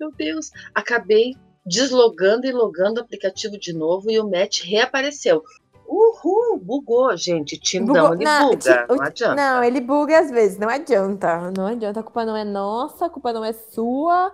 Meu 0.00 0.10
Deus. 0.10 0.50
Acabei 0.74 1.36
deslogando 1.64 2.46
e 2.46 2.52
logando 2.52 2.98
o 3.00 3.04
aplicativo 3.04 3.58
de 3.58 3.72
novo 3.72 4.10
e 4.10 4.18
o 4.18 4.28
match 4.28 4.62
reapareceu. 4.62 5.42
Uhul, 5.88 6.58
bugou, 6.58 7.16
gente. 7.16 7.58
Tindão, 7.58 7.94
Bugou- 7.94 8.14
ele 8.14 8.24
não, 8.24 8.50
buga. 8.50 8.56
ti- 8.58 8.86
Não 8.94 9.02
adianta. 9.02 9.34
Não, 9.34 9.64
ele 9.64 9.80
buga 9.80 10.18
às 10.18 10.30
vezes, 10.30 10.58
não 10.58 10.68
adianta. 10.68 11.52
Não 11.56 11.66
adianta, 11.66 12.00
a 12.00 12.02
culpa 12.02 12.24
não 12.24 12.36
é 12.36 12.44
nossa, 12.44 13.06
a 13.06 13.10
culpa 13.10 13.32
não 13.32 13.44
é 13.44 13.52
sua. 13.52 14.32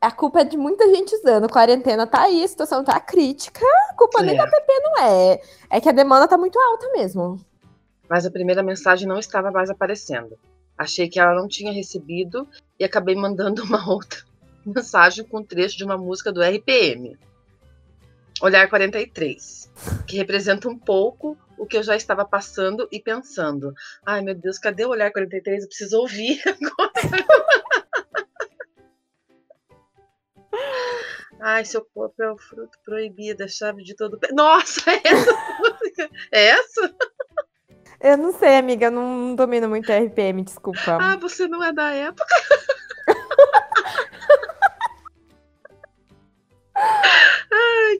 A 0.00 0.10
culpa 0.10 0.40
é 0.40 0.44
de 0.44 0.56
muita 0.56 0.86
gente 0.94 1.14
usando. 1.14 1.44
A 1.44 1.48
quarentena 1.48 2.06
tá 2.06 2.22
aí, 2.22 2.42
a 2.44 2.48
situação 2.48 2.84
tá 2.84 2.98
crítica. 3.00 3.64
A 3.90 3.94
culpa 3.94 4.22
nem 4.22 4.34
É. 4.34 4.38
da 4.38 4.46
PP 4.46 4.72
não 4.82 4.98
é. 5.02 5.40
É 5.70 5.80
que 5.80 5.88
a 5.88 5.92
demanda 5.92 6.28
tá 6.28 6.36
muito 6.38 6.58
alta 6.58 6.90
mesmo. 6.92 7.40
Mas 8.08 8.24
a 8.24 8.30
primeira 8.30 8.62
mensagem 8.62 9.08
não 9.08 9.18
estava 9.18 9.50
mais 9.50 9.68
aparecendo. 9.70 10.38
Achei 10.78 11.08
que 11.08 11.18
ela 11.18 11.34
não 11.34 11.48
tinha 11.48 11.72
recebido 11.72 12.46
e 12.78 12.84
acabei 12.84 13.14
mandando 13.16 13.62
uma 13.64 13.88
outra 13.90 14.20
mensagem 14.64 15.24
com 15.24 15.38
um 15.38 15.44
trecho 15.44 15.76
de 15.76 15.84
uma 15.84 15.96
música 15.96 16.30
do 16.32 16.42
RPM. 16.42 17.18
Olhar 18.42 18.68
43, 18.68 19.72
que 20.06 20.16
representa 20.16 20.68
um 20.68 20.78
pouco 20.78 21.38
o 21.58 21.66
que 21.66 21.76
eu 21.76 21.82
já 21.82 21.96
estava 21.96 22.24
passando 22.24 22.86
e 22.92 23.00
pensando. 23.00 23.72
Ai, 24.04 24.20
meu 24.20 24.34
Deus, 24.34 24.58
cadê 24.58 24.84
o 24.84 24.90
Olhar 24.90 25.10
43? 25.10 25.62
Eu 25.62 25.68
preciso 25.68 25.98
ouvir 26.00 26.42
agora. 26.46 26.92
Ai, 31.40 31.64
seu 31.64 31.84
corpo 31.94 32.22
é 32.22 32.30
o 32.30 32.36
fruto 32.36 32.78
proibido, 32.84 33.44
a 33.44 33.48
chave 33.48 33.82
de 33.82 33.94
todo. 33.94 34.18
Nossa, 34.32 34.90
é 34.90 35.00
essa 35.04 35.32
música? 35.58 36.10
É 36.32 36.46
essa? 36.48 36.94
Eu 38.00 38.16
não 38.18 38.32
sei, 38.32 38.56
amiga, 38.56 38.86
eu 38.86 38.90
não 38.90 39.34
domino 39.34 39.68
muito 39.68 39.90
RPM, 39.90 40.42
desculpa. 40.42 40.98
Ah, 41.00 41.16
você 41.16 41.48
não 41.48 41.64
é 41.64 41.72
da 41.72 41.90
época? 41.90 42.34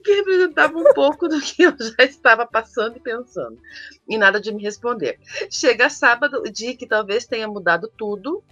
Que 0.03 0.15
representava 0.15 0.77
um 0.77 0.93
pouco 0.93 1.27
do 1.27 1.39
que 1.39 1.63
eu 1.63 1.73
já 1.77 2.03
estava 2.03 2.45
passando 2.45 2.97
e 2.97 2.99
pensando. 2.99 3.57
E 4.07 4.17
nada 4.17 4.39
de 4.39 4.53
me 4.53 4.61
responder. 4.61 5.19
Chega 5.49 5.89
sábado, 5.89 6.41
o 6.45 6.51
dia 6.51 6.75
que 6.75 6.87
talvez 6.87 7.25
tenha 7.25 7.47
mudado 7.47 7.91
tudo. 7.97 8.43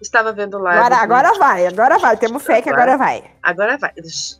Estava 0.00 0.30
vendo 0.30 0.58
live. 0.58 0.78
Agora, 0.78 0.96
do- 0.96 1.02
agora 1.02 1.38
vai, 1.38 1.66
agora 1.66 1.98
vai. 1.98 2.16
Temos 2.18 2.42
fé 2.42 2.60
que 2.60 2.68
agora 2.68 2.98
vai. 2.98 3.24
Agora 3.42 3.78
vai. 3.78 3.92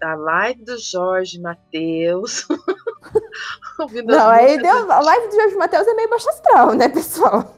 A 0.02 0.14
live 0.14 0.62
do 0.64 0.78
Jorge 0.78 1.40
Matheus. 1.40 2.46
ouvindo 3.80 4.14
Não, 4.14 4.28
aí 4.28 4.60
deu, 4.60 4.92
a 4.92 5.00
live 5.00 5.28
do 5.28 5.34
Jorge 5.34 5.56
Matheus 5.56 5.86
é 5.86 5.94
meio 5.94 6.10
baixo 6.10 6.28
astral, 6.28 6.74
né, 6.74 6.88
pessoal? 6.88 7.56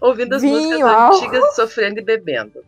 ouvindo 0.00 0.34
as 0.34 0.42
Vinho, 0.42 0.54
músicas 0.54 0.82
álcool. 0.82 1.16
antigas, 1.16 1.54
sofrendo 1.56 1.98
e 2.00 2.02
bebendo. 2.02 2.62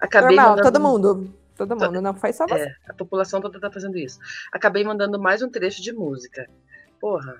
Acabei 0.00 0.36
Normal, 0.36 0.62
todo 0.62 0.80
mundo. 0.80 1.32
Todo 1.66 1.78
mundo, 1.78 2.02
não 2.02 2.12
foi 2.12 2.32
só 2.32 2.44
você. 2.44 2.64
É, 2.64 2.74
a 2.88 2.94
população 2.94 3.40
toda 3.40 3.60
tá 3.60 3.70
fazendo 3.70 3.96
isso. 3.96 4.18
Acabei 4.50 4.82
mandando 4.82 5.20
mais 5.20 5.42
um 5.42 5.48
trecho 5.48 5.80
de 5.80 5.92
música. 5.92 6.50
Porra. 7.00 7.36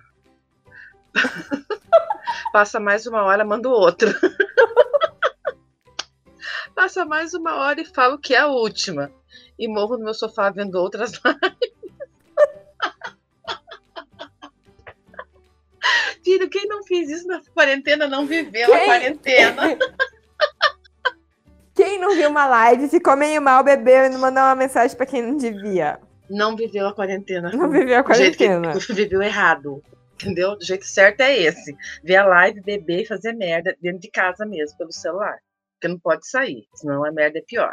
Passa 2.53 2.79
mais 2.79 3.05
uma 3.05 3.25
hora, 3.25 3.45
mando 3.45 3.69
outro. 3.71 4.11
Passa 6.73 7.05
mais 7.05 7.35
uma 7.35 7.57
hora 7.57 7.81
e 7.81 7.85
falo 7.85 8.17
que 8.17 8.33
é 8.33 8.39
a 8.39 8.47
última. 8.47 9.11
E 9.59 9.67
morro 9.67 9.99
no 9.99 10.05
meu 10.05 10.15
sofá 10.15 10.51
vendo 10.51 10.77
outras 10.77 11.15
lives. 11.25 11.73
Filho, 16.23 16.49
quem 16.49 16.69
não 16.69 16.85
fez 16.85 17.11
isso 17.11 17.27
na 17.27 17.43
quarentena 17.53 18.07
não 18.07 18.25
viveu 18.25 18.73
a 18.73 18.79
Quem? 18.79 18.87
quarentena. 18.87 19.63
Não 22.03 22.15
viu 22.17 22.29
uma 22.29 22.47
live, 22.47 22.89
ficou 22.89 23.17
meio 23.17 23.41
mal, 23.41 23.63
bebeu 23.63 24.07
e 24.07 24.09
não 24.09 24.19
mandou 24.19 24.43
uma 24.43 24.57
mensagem 24.57 24.97
pra 24.97 25.07
quem 25.07 25.23
não 25.23 25.37
devia. 25.37 26.01
não 26.29 26.57
viveu 26.57 26.89
a 26.89 26.93
quarentena. 26.95 27.51
Não 27.53 27.71
viveu 27.71 27.99
a 27.99 28.03
quarentena. 28.03 28.73
que 28.73 28.93
viveu 28.93 29.23
errado. 29.23 29.81
Entendeu? 30.15 30.57
Do 30.57 30.65
jeito 30.65 30.85
certo 30.85 31.21
é 31.21 31.37
esse. 31.39 31.75
Ver 32.03 32.17
a 32.17 32.27
live, 32.27 32.61
beber 32.61 33.03
e 33.03 33.07
fazer 33.07 33.33
merda 33.33 33.77
dentro 33.81 34.01
de 34.01 34.11
casa 34.11 34.45
mesmo, 34.45 34.77
pelo 34.79 34.93
celular. 34.93 35.37
Porque 35.75 35.89
não 35.89 35.99
pode 35.99 36.29
sair, 36.29 36.65
senão 36.75 37.05
a 37.05 37.13
merda 37.13 37.39
é 37.39 37.43
pior. 37.47 37.73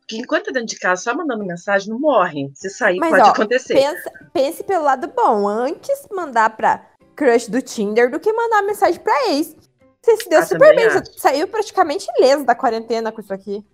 Porque 0.00 0.16
enquanto 0.16 0.46
tá 0.46 0.52
dentro 0.52 0.68
de 0.68 0.78
casa, 0.78 1.02
só 1.02 1.14
mandando 1.14 1.44
mensagem, 1.44 1.88
não 1.90 1.98
morre. 2.00 2.50
Se 2.54 2.68
sair, 2.70 2.98
Mas, 2.98 3.10
pode 3.10 3.22
ó, 3.22 3.32
acontecer. 3.32 3.74
Pensa, 3.74 4.10
pense 4.32 4.64
pelo 4.64 4.84
lado 4.84 5.06
bom. 5.14 5.46
Antes 5.48 6.08
mandar 6.12 6.50
pra 6.56 6.84
crush 7.14 7.48
do 7.48 7.60
Tinder 7.62 8.10
do 8.10 8.18
que 8.18 8.32
mandar 8.32 8.62
mensagem 8.62 9.00
pra 9.00 9.28
ex. 9.30 9.54
Você 10.02 10.16
se 10.16 10.28
deu 10.28 10.38
Ah, 10.40 10.46
super 10.46 10.74
bem. 10.74 10.88
Você 10.88 10.98
acho. 10.98 11.18
saiu 11.18 11.48
praticamente 11.48 12.06
ileso 12.18 12.44
da 12.44 12.54
quarentena 12.54 13.12
com 13.12 13.20
isso 13.20 13.32
aqui. 13.32 13.64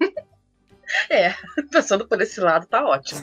É, 1.08 1.32
pensando 1.70 2.04
por 2.08 2.20
esse 2.20 2.40
lado, 2.40 2.66
tá 2.66 2.84
ótimo. 2.84 3.22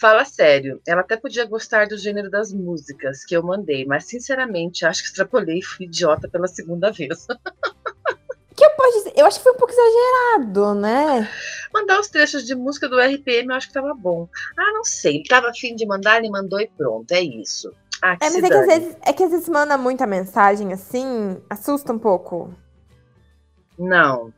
Fala 0.00 0.24
sério, 0.24 0.80
ela 0.86 1.02
até 1.02 1.18
podia 1.18 1.44
gostar 1.44 1.86
do 1.86 1.98
gênero 1.98 2.30
das 2.30 2.50
músicas 2.50 3.26
que 3.26 3.36
eu 3.36 3.42
mandei, 3.42 3.84
mas 3.84 4.06
sinceramente 4.06 4.86
acho 4.86 5.02
que 5.02 5.08
extrapolei 5.08 5.58
e 5.58 5.62
fui 5.62 5.84
idiota 5.84 6.28
pela 6.30 6.48
segunda 6.48 6.90
vez. 6.90 7.26
O 7.28 7.36
que 8.56 8.64
eu 8.64 8.70
posso 8.70 8.98
dizer? 8.98 9.12
Eu 9.14 9.26
acho 9.26 9.36
que 9.36 9.42
foi 9.44 9.52
um 9.52 9.56
pouco 9.58 9.74
exagerado, 9.74 10.74
né? 10.76 11.28
Mandar 11.74 12.00
os 12.00 12.08
trechos 12.08 12.46
de 12.46 12.54
música 12.54 12.88
do 12.88 12.98
RPM 12.98 13.50
eu 13.50 13.54
acho 13.54 13.68
que 13.68 13.74
tava 13.74 13.92
bom. 13.94 14.26
Ah, 14.58 14.72
não 14.72 14.82
sei, 14.82 15.16
ele 15.16 15.24
tava 15.28 15.50
afim 15.50 15.76
de 15.76 15.84
mandar, 15.84 16.18
ele 16.20 16.30
mandou 16.30 16.58
e 16.58 16.68
pronto, 16.68 17.12
é 17.12 17.20
isso. 17.20 17.70
Ah, 18.02 18.16
que 18.16 18.24
É, 18.24 18.30
mas 18.30 18.42
é 18.42 18.48
que, 18.48 18.54
às 18.54 18.66
vezes, 18.66 18.96
é 19.00 19.12
que 19.12 19.22
às 19.22 19.30
vezes 19.30 19.48
manda 19.48 19.78
muita 19.78 20.06
mensagem 20.08 20.72
assim, 20.72 21.40
assusta 21.48 21.92
um 21.92 21.98
pouco. 21.98 22.52
Não, 23.78 24.32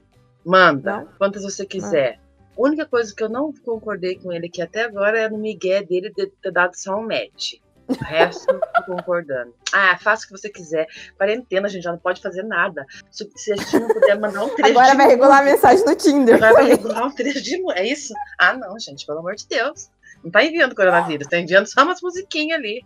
manda, 0.45 0.99
Não? 0.99 1.09
quantas 1.19 1.43
você 1.43 1.65
quiser. 1.65 2.21
A 2.57 2.63
única 2.63 2.87
coisa 2.87 3.13
que 3.15 3.25
eu 3.25 3.29
não 3.29 3.53
concordei 3.65 4.17
com 4.17 4.31
ele 4.31 4.47
aqui 4.47 4.61
até 4.61 4.83
agora 4.83 5.19
é 5.19 5.29
no 5.29 5.39
migué 5.39 5.83
dele 5.83 6.13
de 6.15 6.27
ter 6.27 6.53
dado 6.53 6.75
só 6.75 6.97
um 6.97 7.03
match. 7.03 7.55
O 7.89 7.93
resto, 8.05 8.47
tô 8.47 8.95
concordando. 8.95 9.55
Ah, 9.73 9.99
faça 9.99 10.25
o 10.25 10.29
que 10.29 10.39
você 10.41 10.49
quiser. 10.49 10.87
Quarentena, 11.19 11.67
a 11.67 11.71
gente 11.71 11.83
já 11.83 11.93
não 11.93 11.99
pode 11.99 12.23
fazer 12.23 12.43
nada. 12.43 12.87
Se, 13.11 13.29
se 13.37 13.53
a 13.53 13.57
gente 13.57 13.79
não 13.79 13.89
puder 13.89 14.19
mandar 14.19 14.45
um 14.45 14.49
trecho 14.55 14.71
Agora 14.71 14.95
vai 14.95 15.07
regular 15.07 15.41
a 15.41 15.45
mensagem 15.45 15.85
no 15.85 15.95
Tinder. 15.95 16.37
Agora 16.37 16.55
vai 16.55 16.65
regular 16.65 17.07
um 17.07 17.11
trecho 17.11 17.43
de. 17.43 17.63
É 17.73 17.87
isso? 17.87 18.15
Ah, 18.39 18.55
não, 18.55 18.79
gente, 18.79 19.05
pelo 19.05 19.19
amor 19.19 19.35
de 19.35 19.47
Deus. 19.47 19.91
Não 20.23 20.31
tá 20.31 20.43
enviando 20.43 20.75
coronavírus, 20.75 21.27
tá 21.27 21.39
enviando 21.39 21.67
só 21.67 21.83
umas 21.83 22.01
musiquinhas 22.01 22.59
ali. 22.59 22.83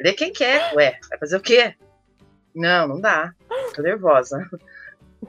Lê 0.00 0.12
quem 0.12 0.32
quer. 0.32 0.74
Ué, 0.74 0.98
vai 1.08 1.18
fazer 1.18 1.36
o 1.36 1.40
quê? 1.40 1.74
Não, 2.54 2.88
não 2.88 3.00
dá. 3.00 3.32
Tô 3.74 3.82
nervosa, 3.82 4.48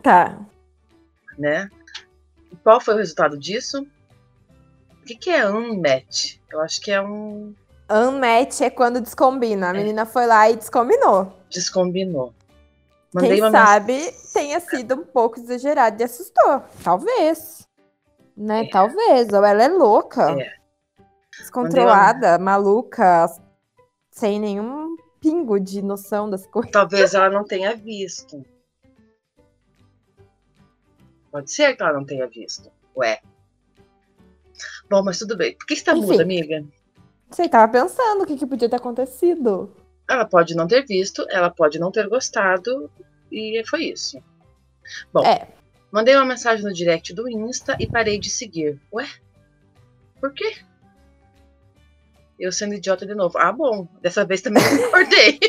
Tá. 0.02 0.40
né? 1.38 1.70
E 2.52 2.56
qual 2.58 2.80
foi 2.80 2.94
o 2.96 2.98
resultado 2.98 3.38
disso? 3.38 3.86
O 5.02 5.04
que, 5.06 5.16
que 5.16 5.30
é 5.30 5.48
um 5.50 5.80
match? 5.82 6.38
Eu 6.52 6.62
acho 6.62 6.80
que 6.82 6.92
é 6.92 7.02
um 7.02 7.54
Unmatch 7.92 8.62
é 8.62 8.70
quando 8.70 9.02
descombina. 9.02 9.70
A 9.70 9.74
menina 9.74 10.06
foi 10.06 10.26
lá 10.26 10.50
e 10.50 10.56
descombinou. 10.56 11.38
descombinou. 11.50 12.34
Mandei 13.14 13.32
Quem 13.32 13.42
uma 13.42 13.52
sabe 13.52 14.14
tenha 14.34 14.62
sido 14.62 14.96
um 14.96 15.04
pouco 15.04 15.38
exagerado 15.38 16.02
e 16.02 16.06
assustou. 16.06 16.64
Talvez. 16.82 17.68
Né? 18.38 18.64
É. 18.66 18.70
Talvez. 18.70 19.28
Ou 19.34 19.44
ela 19.44 19.64
é 19.64 19.68
louca. 19.68 20.32
É. 20.40 20.54
Descontrolada, 21.38 22.38
maluca, 22.38 23.26
sem 24.12 24.40
nenhum 24.40 24.96
pingo 25.20 25.60
de 25.60 25.82
noção 25.82 26.30
das 26.30 26.46
coisas. 26.46 26.72
Talvez 26.72 27.14
ela 27.14 27.30
não 27.30 27.44
tenha 27.44 27.76
visto. 27.76 28.44
Pode 31.32 31.52
ser 31.52 31.76
que 31.76 31.82
ela 31.82 31.94
não 31.94 32.06
tenha 32.06 32.28
visto. 32.28 32.70
Ué. 32.96 33.22
Bom, 34.90 35.02
mas 35.04 35.18
tudo 35.18 35.38
bem. 35.38 35.56
Por 35.56 35.66
que 35.66 35.76
você 35.76 35.84
tá 35.84 35.94
Enfim. 35.96 36.08
muda, 36.08 36.24
amiga? 36.24 36.66
Você 37.30 37.48
tava 37.48 37.72
pensando 37.72 38.24
o 38.24 38.28
que, 38.28 38.36
que 38.38 38.46
podia 38.46 38.68
ter 38.70 38.76
acontecido. 38.76 39.74
Ela 40.10 40.26
pode 40.26 40.54
não 40.54 40.68
ter 40.68 40.86
visto, 40.86 41.26
ela 41.30 41.50
pode 41.50 41.80
não 41.80 41.90
ter 41.90 42.10
gostado, 42.10 42.92
e 43.32 43.64
foi 43.70 43.86
isso. 43.86 44.22
Bom, 45.14 45.26
É. 45.26 45.48
mandei 45.90 46.14
uma 46.16 46.26
mensagem 46.26 46.66
no 46.66 46.74
direct 46.74 47.14
do 47.14 47.30
Insta 47.30 47.78
e 47.80 47.88
parei 47.88 48.20
de 48.20 48.30
seguir. 48.30 48.78
Ué? 48.92 49.08
Por 50.20 50.34
quê? 50.34 50.58
Eu 52.42 52.52
sendo 52.52 52.74
idiota 52.74 53.06
de 53.06 53.14
novo. 53.14 53.38
Ah, 53.38 53.52
bom. 53.52 53.88
Dessa 54.02 54.26
vez 54.26 54.42
também 54.42 54.64
eu 54.64 54.84
concordei. 54.86 55.40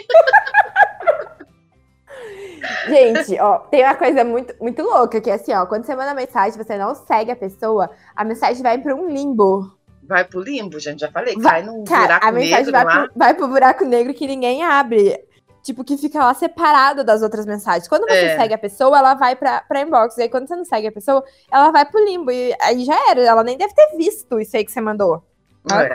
Gente, 2.89 3.39
ó, 3.41 3.59
tem 3.59 3.83
uma 3.85 3.95
coisa 3.95 4.25
muito, 4.25 4.55
muito 4.61 4.83
louca, 4.83 5.21
que 5.21 5.31
é 5.31 5.35
assim, 5.35 5.53
ó, 5.53 5.67
quando 5.67 5.85
você 5.85 5.97
manda 5.97 6.15
mensagem, 6.15 6.57
você 6.63 6.77
não 6.77 6.95
segue 6.95 7.31
a 7.31 7.37
pessoa, 7.37 7.91
a 8.15 8.25
mensagem 8.25 8.63
vai 8.63 8.79
pra 8.79 8.95
um 8.95 9.09
limbo. 9.09 9.73
Vai 10.05 10.25
pro 10.25 10.41
limbo, 10.41 10.79
gente. 10.79 11.01
Já 11.01 11.11
falei. 11.11 11.35
Vai- 11.37 11.63
Cai 11.63 11.63
num 11.63 11.85
Cara, 11.85 12.03
buraco 12.19 12.27
a 12.27 12.33
mensagem 12.33 12.57
negro 12.57 12.73
vai 12.73 12.85
lá. 12.85 13.03
pro, 13.07 13.13
vai 13.19 13.35
pro 13.35 13.49
buraco 13.49 13.85
negro 13.85 14.13
que 14.15 14.27
ninguém 14.27 14.63
abre. 14.65 15.19
Tipo, 15.63 15.85
que 15.85 15.97
fica 15.97 16.19
lá 16.19 16.35
separado 16.35 17.05
das 17.05 17.23
outras 17.23 17.47
mensagens. 17.47 17.87
Quando 17.89 18.03
você 18.03 18.15
É. 18.27 18.37
segue 18.37 18.53
a 18.53 18.59
pessoa, 18.59 18.99
ela 18.99 19.15
vai 19.15 19.37
pra, 19.37 19.61
pra 19.63 19.81
inbox. 19.81 20.19
E 20.19 20.23
aí, 20.23 20.29
quando 20.29 20.49
você 20.49 20.57
não 20.57 20.65
segue 20.65 20.89
a 20.89 20.93
pessoa, 20.93 21.23
ela 21.51 21.71
vai 21.71 21.85
pro 21.85 22.05
limbo. 22.05 22.33
E 22.33 22.53
aí 22.61 22.85
já 22.85 22.97
era. 23.11 23.21
Ela 23.21 23.45
nem 23.45 23.57
deve 23.57 23.73
ter 23.75 23.97
visto 23.97 24.41
isso 24.41 24.57
aí 24.57 24.65
que 24.65 24.73
você 24.73 24.81
mandou. 24.81 25.23
É, 25.71 25.89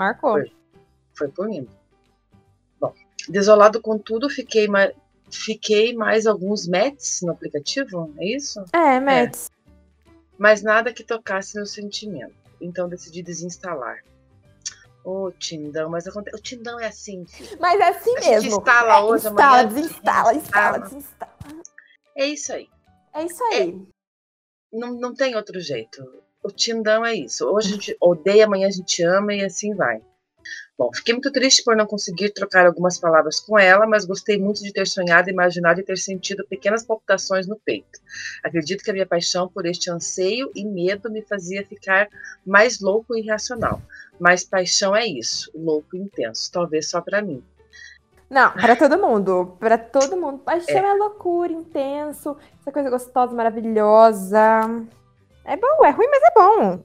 Marcou. 0.00 0.32
Foi. 0.32 0.52
foi 1.12 1.28
por 1.28 1.46
limbo. 1.50 1.70
Bom, 2.80 2.94
desolado 3.28 3.82
com 3.82 3.98
tudo, 3.98 4.30
fiquei 4.30 4.66
mais, 4.66 4.94
fiquei 5.30 5.94
mais 5.94 6.26
alguns 6.26 6.66
matches 6.66 7.20
no 7.20 7.32
aplicativo, 7.32 8.10
é 8.18 8.24
isso? 8.34 8.64
É, 8.72 8.98
Mets. 8.98 9.50
Mas 10.38 10.62
nada 10.62 10.90
que 10.92 11.04
tocasse 11.04 11.58
no 11.58 11.66
sentimento. 11.66 12.34
Então 12.58 12.88
decidi 12.88 13.22
desinstalar. 13.22 14.02
Ô, 15.04 15.30
Tindão, 15.32 15.90
mas 15.90 16.06
acontece. 16.06 16.36
O 16.36 16.40
Tindão 16.40 16.80
é 16.80 16.86
assim, 16.86 17.26
filho. 17.26 17.58
Mas 17.60 17.78
é 17.78 17.88
assim 17.88 18.16
A 18.16 18.20
gente 18.20 18.30
mesmo. 18.30 18.58
instala 18.58 18.94
É, 18.94 19.02
hoje, 19.02 19.28
instala, 19.28 19.60
amanhã 19.60 19.68
desinstala, 19.68 20.34
instala, 20.34 20.78
desinstala. 20.78 20.78
desinstala. 20.78 21.62
É 22.16 22.26
isso 22.26 22.52
aí. 22.54 22.68
É 23.14 23.24
isso 23.24 23.44
aí. 23.44 23.78
Não, 24.72 24.94
não 24.94 25.14
tem 25.14 25.34
outro 25.36 25.60
jeito. 25.60 26.22
O 26.42 26.50
Tindão 26.50 27.04
é 27.04 27.14
isso. 27.14 27.46
Hoje 27.46 27.68
a 27.68 27.72
gente 27.72 27.96
odeia, 28.00 28.46
amanhã 28.46 28.66
a 28.66 28.70
gente 28.70 29.02
ama 29.02 29.34
e 29.34 29.44
assim 29.44 29.74
vai. 29.74 30.00
Bom, 30.80 30.90
fiquei 30.94 31.12
muito 31.12 31.30
triste 31.30 31.62
por 31.62 31.76
não 31.76 31.86
conseguir 31.86 32.30
trocar 32.30 32.64
algumas 32.64 32.98
palavras 32.98 33.38
com 33.38 33.58
ela, 33.58 33.86
mas 33.86 34.06
gostei 34.06 34.38
muito 34.38 34.62
de 34.62 34.72
ter 34.72 34.86
sonhado, 34.86 35.28
imaginado 35.28 35.78
e 35.78 35.84
ter 35.84 35.98
sentido 35.98 36.46
pequenas 36.48 36.82
palpitações 36.82 37.46
no 37.46 37.56
peito. 37.56 38.00
Acredito 38.42 38.82
que 38.82 38.90
a 38.90 38.94
minha 38.94 39.04
paixão 39.04 39.46
por 39.46 39.66
este 39.66 39.90
anseio 39.90 40.50
e 40.54 40.64
medo 40.64 41.10
me 41.10 41.20
fazia 41.20 41.66
ficar 41.66 42.08
mais 42.46 42.80
louco 42.80 43.14
e 43.14 43.20
irracional. 43.20 43.82
Mas 44.18 44.42
paixão 44.42 44.96
é 44.96 45.06
isso, 45.06 45.50
louco 45.54 45.94
e 45.94 45.98
intenso, 45.98 46.50
talvez 46.50 46.88
só 46.88 47.02
pra 47.02 47.20
mim. 47.20 47.44
Não, 48.30 48.50
pra 48.52 48.74
todo 48.74 48.96
mundo. 48.96 49.56
Pra 49.60 49.76
todo 49.76 50.16
mundo. 50.16 50.38
Paixão 50.38 50.78
é. 50.78 50.94
loucura, 50.94 51.52
intenso, 51.52 52.38
essa 52.58 52.72
coisa 52.72 52.88
gostosa, 52.88 53.34
maravilhosa. 53.34 54.88
É 55.50 55.56
bom, 55.56 55.84
é 55.84 55.90
ruim, 55.90 56.06
mas 56.08 56.22
é 56.22 56.30
bom. 56.32 56.84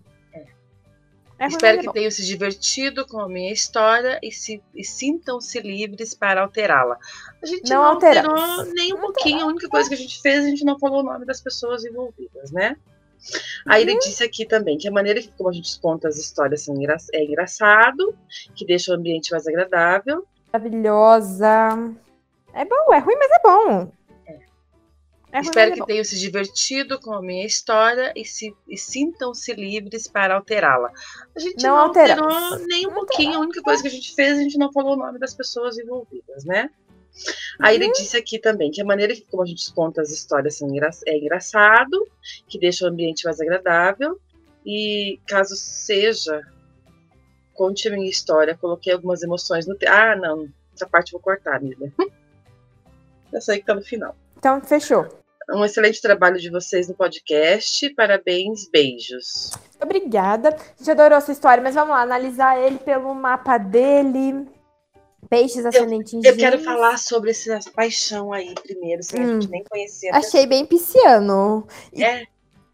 É 1.37 1.43
ruim, 1.45 1.51
Espero 1.53 1.79
é 1.79 1.81
que 1.83 1.93
tenham 1.93 2.09
se 2.11 2.25
divertido 2.25 3.05
com 3.05 3.19
a 3.19 3.27
minha 3.29 3.51
história 3.51 4.17
e, 4.23 4.31
se, 4.31 4.63
e 4.73 4.83
sintam-se 4.83 5.59
livres 5.59 6.13
para 6.15 6.41
alterá-la. 6.41 6.97
A 7.43 7.45
gente 7.45 7.69
Não 7.69 7.81
não, 7.83 7.89
alterou 7.91 8.65
nem 8.73 8.91
um 8.93 8.95
Não 8.95 9.01
pouquinho. 9.03 9.43
A 9.43 9.47
única 9.47 9.67
coisa 9.67 9.87
que 9.89 9.95
a 9.95 9.97
gente 9.97 10.21
fez, 10.21 10.45
a 10.45 10.49
gente 10.49 10.63
não 10.65 10.79
falou 10.79 11.01
o 11.01 11.03
nome 11.03 11.25
das 11.25 11.41
pessoas 11.41 11.83
envolvidas, 11.85 12.51
né? 12.51 12.75
Aí 13.67 13.83
Uhum. 13.83 13.89
ele 13.89 13.99
disse 13.99 14.23
aqui 14.23 14.45
também 14.45 14.77
que 14.77 14.87
a 14.87 14.91
maneira 14.91 15.21
que 15.21 15.31
como 15.37 15.49
a 15.49 15.53
gente 15.53 15.79
conta 15.79 16.07
as 16.07 16.17
histórias 16.17 16.63
são 16.63 16.75
engra- 16.75 16.97
é 17.13 17.23
engraçado, 17.23 18.15
que 18.55 18.65
deixa 18.65 18.91
o 18.91 18.95
ambiente 18.95 19.31
mais 19.31 19.45
agradável. 19.47 20.25
Maravilhosa. 20.51 21.93
É 22.53 22.63
bom, 22.65 22.93
é 22.93 22.97
ruim, 22.99 23.15
mas 23.17 23.29
é 23.31 23.39
bom. 23.43 23.91
É 25.35 25.41
Espero 25.41 25.73
que 25.73 25.79
bom. 25.79 25.85
tenham 25.85 26.03
se 26.05 26.17
divertido 26.17 26.97
com 26.97 27.13
a 27.13 27.21
minha 27.21 27.45
história 27.45 28.13
e, 28.15 28.23
se, 28.23 28.55
e 28.69 28.77
sintam-se 28.77 29.53
livres 29.53 30.07
para 30.07 30.33
alterá-la. 30.33 30.89
A 31.35 31.39
gente 31.39 31.61
Não 31.61 31.75
não, 31.75 31.83
alterou 31.83 32.57
nem 32.67 32.87
um 32.87 32.91
Não 32.91 32.95
pouquinho. 32.95 33.37
A 33.37 33.41
única 33.41 33.61
coisa 33.61 33.81
que 33.81 33.89
a 33.89 33.91
gente 33.91 34.15
fez, 34.15 34.39
a 34.39 34.41
gente 34.41 34.57
não 34.57 34.71
falou 34.71 34.93
o 34.93 34.95
nome 34.95 35.19
das 35.19 35.33
pessoas 35.33 35.77
envolvidas, 35.77 36.45
né? 36.45 36.69
Aí 37.59 37.75
Uhum. 37.77 37.83
ele 37.83 37.91
disse 37.91 38.15
aqui 38.15 38.39
também 38.39 38.71
que 38.71 38.81
a 38.81 38.85
maneira 38.85 39.13
que 39.13 39.25
como 39.29 39.43
a 39.43 39.45
gente 39.45 39.73
conta 39.73 40.01
as 40.01 40.09
histórias 40.09 40.61
é 41.05 41.17
engraçado, 41.17 42.07
que 42.47 42.57
deixa 42.57 42.85
o 42.85 42.87
ambiente 42.87 43.25
mais 43.25 43.41
agradável. 43.41 44.17
E 44.65 45.19
caso 45.27 45.53
seja, 45.57 46.41
conte 47.53 47.89
a 47.89 47.91
minha 47.91 48.09
história. 48.09 48.57
Coloquei 48.57 48.93
algumas 48.93 49.21
emoções 49.21 49.67
no. 49.67 49.75
Te... 49.75 49.85
Ah, 49.85 50.15
não. 50.15 50.47
Essa 50.73 50.87
parte 50.87 51.13
eu 51.13 51.19
vou 51.19 51.23
cortar, 51.23 51.57
amiga. 51.57 51.91
Essa 53.33 53.51
aí 53.51 53.59
que 53.59 53.65
tá 53.65 53.75
no 53.75 53.81
final. 53.81 54.15
Então, 54.37 54.61
fechou. 54.61 55.24
Um 55.51 55.63
excelente 55.63 56.01
trabalho 56.01 56.37
de 56.39 56.49
vocês 56.49 56.87
no 56.87 56.95
podcast. 56.95 57.89
Parabéns, 57.95 58.69
beijos. 58.69 59.51
Obrigada. 59.81 60.49
A 60.49 60.77
gente 60.77 60.91
adorou 60.91 61.17
essa 61.17 61.31
história, 61.31 61.61
mas 61.61 61.75
vamos 61.75 61.91
lá, 61.91 62.01
analisar 62.01 62.57
ele 62.59 62.77
pelo 62.79 63.13
mapa 63.13 63.57
dele. 63.57 64.47
Peixes 65.29 65.65
ascendentes 65.65 66.13
em 66.13 66.21
Eu 66.23 66.35
quero 66.37 66.59
falar 66.59 66.97
sobre 66.99 67.31
essa 67.31 67.59
paixão 67.71 68.31
aí 68.31 68.53
primeiro, 68.55 69.01
sem 69.03 69.19
a 69.19 69.23
Hum. 69.23 69.41
gente 69.41 69.49
nem 69.51 69.63
conhecer. 69.63 70.09
a 70.09 70.17
Achei 70.17 70.45
bem 70.45 70.65
pisciano. 70.65 71.67
É, 71.95 72.23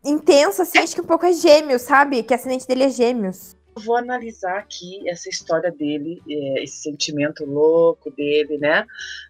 Intenso, 0.04 0.64
assim, 0.64 0.80
acho 0.80 0.96
que 0.96 1.02
um 1.02 1.06
pouco 1.06 1.26
é 1.28 1.32
gêmeos, 1.32 1.84
sabe? 1.84 2.24
Que 2.24 2.34
ascendente 2.34 2.68
dele 2.68 2.86
é 2.86 2.90
gêmeos. 2.90 3.56
Vou 3.76 3.96
analisar 3.96 4.58
aqui 4.58 5.08
essa 5.10 5.30
história 5.30 5.72
dele, 5.72 6.22
é, 6.30 6.64
esse 6.64 6.78
sentimento 6.84 7.46
louco 7.46 8.12
dele, 8.12 8.58
né? 8.58 8.86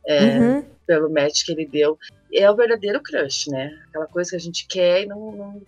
É, 0.06 0.40
uhum. 0.40 0.66
Pelo 0.86 1.10
match 1.10 1.46
que 1.46 1.52
ele 1.52 1.66
deu. 1.66 1.98
É 2.34 2.50
o 2.50 2.56
verdadeiro 2.56 3.02
crush, 3.02 3.50
né? 3.50 3.78
Aquela 3.90 4.08
coisa 4.08 4.32
que 4.32 4.36
a 4.36 4.40
gente 4.40 4.68
quer 4.68 5.04
e 5.04 5.06
não. 5.06 5.32
não... 5.32 5.62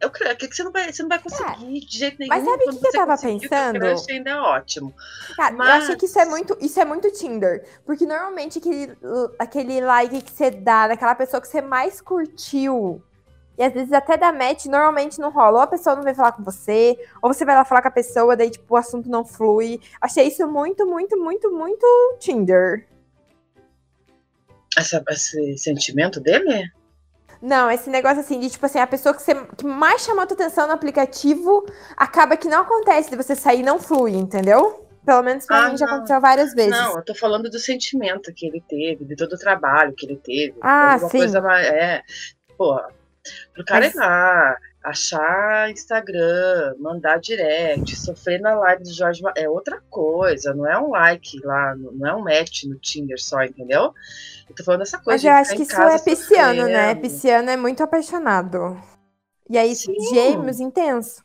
É 0.00 0.06
o 0.06 0.10
crush, 0.10 0.34
que 0.36 0.54
você 0.54 0.62
não 0.62 0.72
vai, 0.72 0.90
você 0.90 1.02
não 1.02 1.10
vai 1.10 1.18
conseguir 1.18 1.76
é. 1.76 1.80
de 1.80 1.98
jeito 1.98 2.16
nenhum. 2.18 2.30
Mas 2.30 2.44
sabe 2.44 2.64
o 2.64 2.70
que, 2.70 2.80
que 2.80 2.86
eu 2.86 2.92
tava 2.92 3.18
pensando? 3.18 3.76
O 3.76 3.80
crush 3.80 4.10
ainda 4.10 4.30
é 4.30 4.40
ótimo. 4.40 4.94
Cara, 5.36 5.54
Mas... 5.54 5.68
eu 5.68 5.74
achei 5.74 5.96
que 5.96 6.06
isso 6.06 6.18
é 6.18 6.24
muito, 6.24 6.56
isso 6.60 6.80
é 6.80 6.84
muito 6.86 7.12
Tinder. 7.12 7.68
Porque 7.84 8.06
normalmente 8.06 8.58
aquele, 8.58 8.96
aquele 9.38 9.80
like 9.82 10.22
que 10.22 10.30
você 10.30 10.50
dá 10.50 10.88
daquela 10.88 11.14
pessoa 11.14 11.40
que 11.40 11.48
você 11.48 11.60
mais 11.60 12.00
curtiu 12.00 13.02
e 13.60 13.62
às 13.62 13.74
vezes 13.74 13.92
até 13.92 14.16
da 14.16 14.32
match, 14.32 14.64
normalmente 14.64 15.20
não 15.20 15.30
rola. 15.30 15.58
Ou 15.58 15.62
a 15.64 15.66
pessoa 15.66 15.94
não 15.94 16.02
vem 16.02 16.14
falar 16.14 16.32
com 16.32 16.42
você, 16.42 16.98
ou 17.20 17.30
você 17.30 17.44
vai 17.44 17.54
lá 17.54 17.62
falar 17.62 17.82
com 17.82 17.88
a 17.88 17.90
pessoa, 17.90 18.34
daí, 18.34 18.48
tipo, 18.48 18.72
o 18.72 18.76
assunto 18.76 19.10
não 19.10 19.22
flui. 19.22 19.78
Achei 20.00 20.28
isso 20.28 20.48
muito, 20.48 20.86
muito, 20.86 21.18
muito, 21.18 21.52
muito 21.52 21.86
Tinder. 22.18 22.88
Essa, 24.78 25.04
esse 25.10 25.58
sentimento 25.58 26.18
dele? 26.18 26.70
Não, 27.42 27.70
esse 27.70 27.90
negócio 27.90 28.20
assim, 28.20 28.40
de 28.40 28.48
tipo 28.48 28.64
assim, 28.64 28.78
a 28.78 28.86
pessoa 28.86 29.14
que, 29.14 29.20
você, 29.20 29.34
que 29.34 29.66
mais 29.66 30.00
chamou 30.00 30.22
a 30.22 30.26
tua 30.26 30.36
atenção 30.36 30.66
no 30.66 30.72
aplicativo, 30.72 31.66
acaba 31.98 32.38
que 32.38 32.48
não 32.48 32.62
acontece 32.62 33.10
de 33.10 33.16
você 33.16 33.36
sair 33.36 33.62
não 33.62 33.78
flui, 33.78 34.12
entendeu? 34.12 34.88
Pelo 35.04 35.22
menos 35.22 35.44
pra 35.44 35.66
ah, 35.66 35.68
mim 35.68 35.76
já 35.76 35.84
aconteceu 35.84 36.18
várias 36.18 36.54
vezes. 36.54 36.70
Não, 36.70 36.96
eu 36.96 37.04
tô 37.04 37.14
falando 37.14 37.50
do 37.50 37.58
sentimento 37.58 38.32
que 38.32 38.46
ele 38.46 38.64
teve, 38.66 39.04
de 39.04 39.16
todo 39.16 39.34
o 39.34 39.38
trabalho 39.38 39.92
que 39.94 40.06
ele 40.06 40.16
teve. 40.16 40.54
Ah, 40.62 40.98
sim. 40.98 41.18
Coisa 41.18 41.38
é, 41.58 42.02
porra, 42.56 42.88
Pro 43.54 43.64
cara 43.64 43.86
Mas... 43.86 43.94
ir 43.94 43.98
lá, 43.98 44.56
achar 44.82 45.70
Instagram, 45.70 46.74
mandar 46.78 47.18
direct, 47.18 47.96
sofrer 47.96 48.40
na 48.40 48.54
live 48.54 48.82
do 48.82 48.92
Jorge 48.92 49.22
é 49.36 49.48
outra 49.48 49.82
coisa, 49.90 50.54
não 50.54 50.66
é 50.66 50.78
um 50.78 50.90
like 50.90 51.38
lá, 51.44 51.74
não 51.76 52.06
é 52.06 52.14
um 52.14 52.22
match 52.22 52.64
no 52.64 52.78
Tinder 52.78 53.20
só, 53.20 53.42
entendeu? 53.42 53.94
Eu 54.48 54.54
tô 54.56 54.64
falando 54.64 54.80
dessa 54.80 54.98
coisa. 54.98 55.16
Mas 55.16 55.24
eu 55.24 55.32
acho 55.32 55.56
que 55.56 55.62
isso 55.62 55.80
é 55.80 55.98
pisciano, 55.98 56.64
né? 56.64 56.94
Pisciano 56.94 57.50
é 57.50 57.56
muito 57.56 57.82
apaixonado. 57.82 58.80
E 59.48 59.58
aí, 59.58 59.74
Sim. 59.74 59.92
gêmeos 60.12 60.60
intenso. 60.60 61.24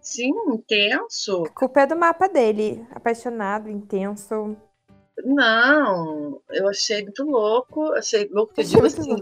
Sim, 0.00 0.32
intenso. 0.48 1.44
A 1.46 1.50
culpa 1.50 1.82
é 1.82 1.86
do 1.86 1.96
mapa 1.96 2.28
dele. 2.28 2.86
Apaixonado, 2.90 3.70
intenso. 3.70 4.56
Não, 5.22 6.42
eu 6.50 6.68
achei 6.68 7.02
muito 7.02 7.24
louco, 7.24 7.92
achei 7.92 8.28
louco 8.32 8.52
que 8.52 8.62
eu 8.62 8.64
digo 8.64 8.86
assim, 8.86 9.16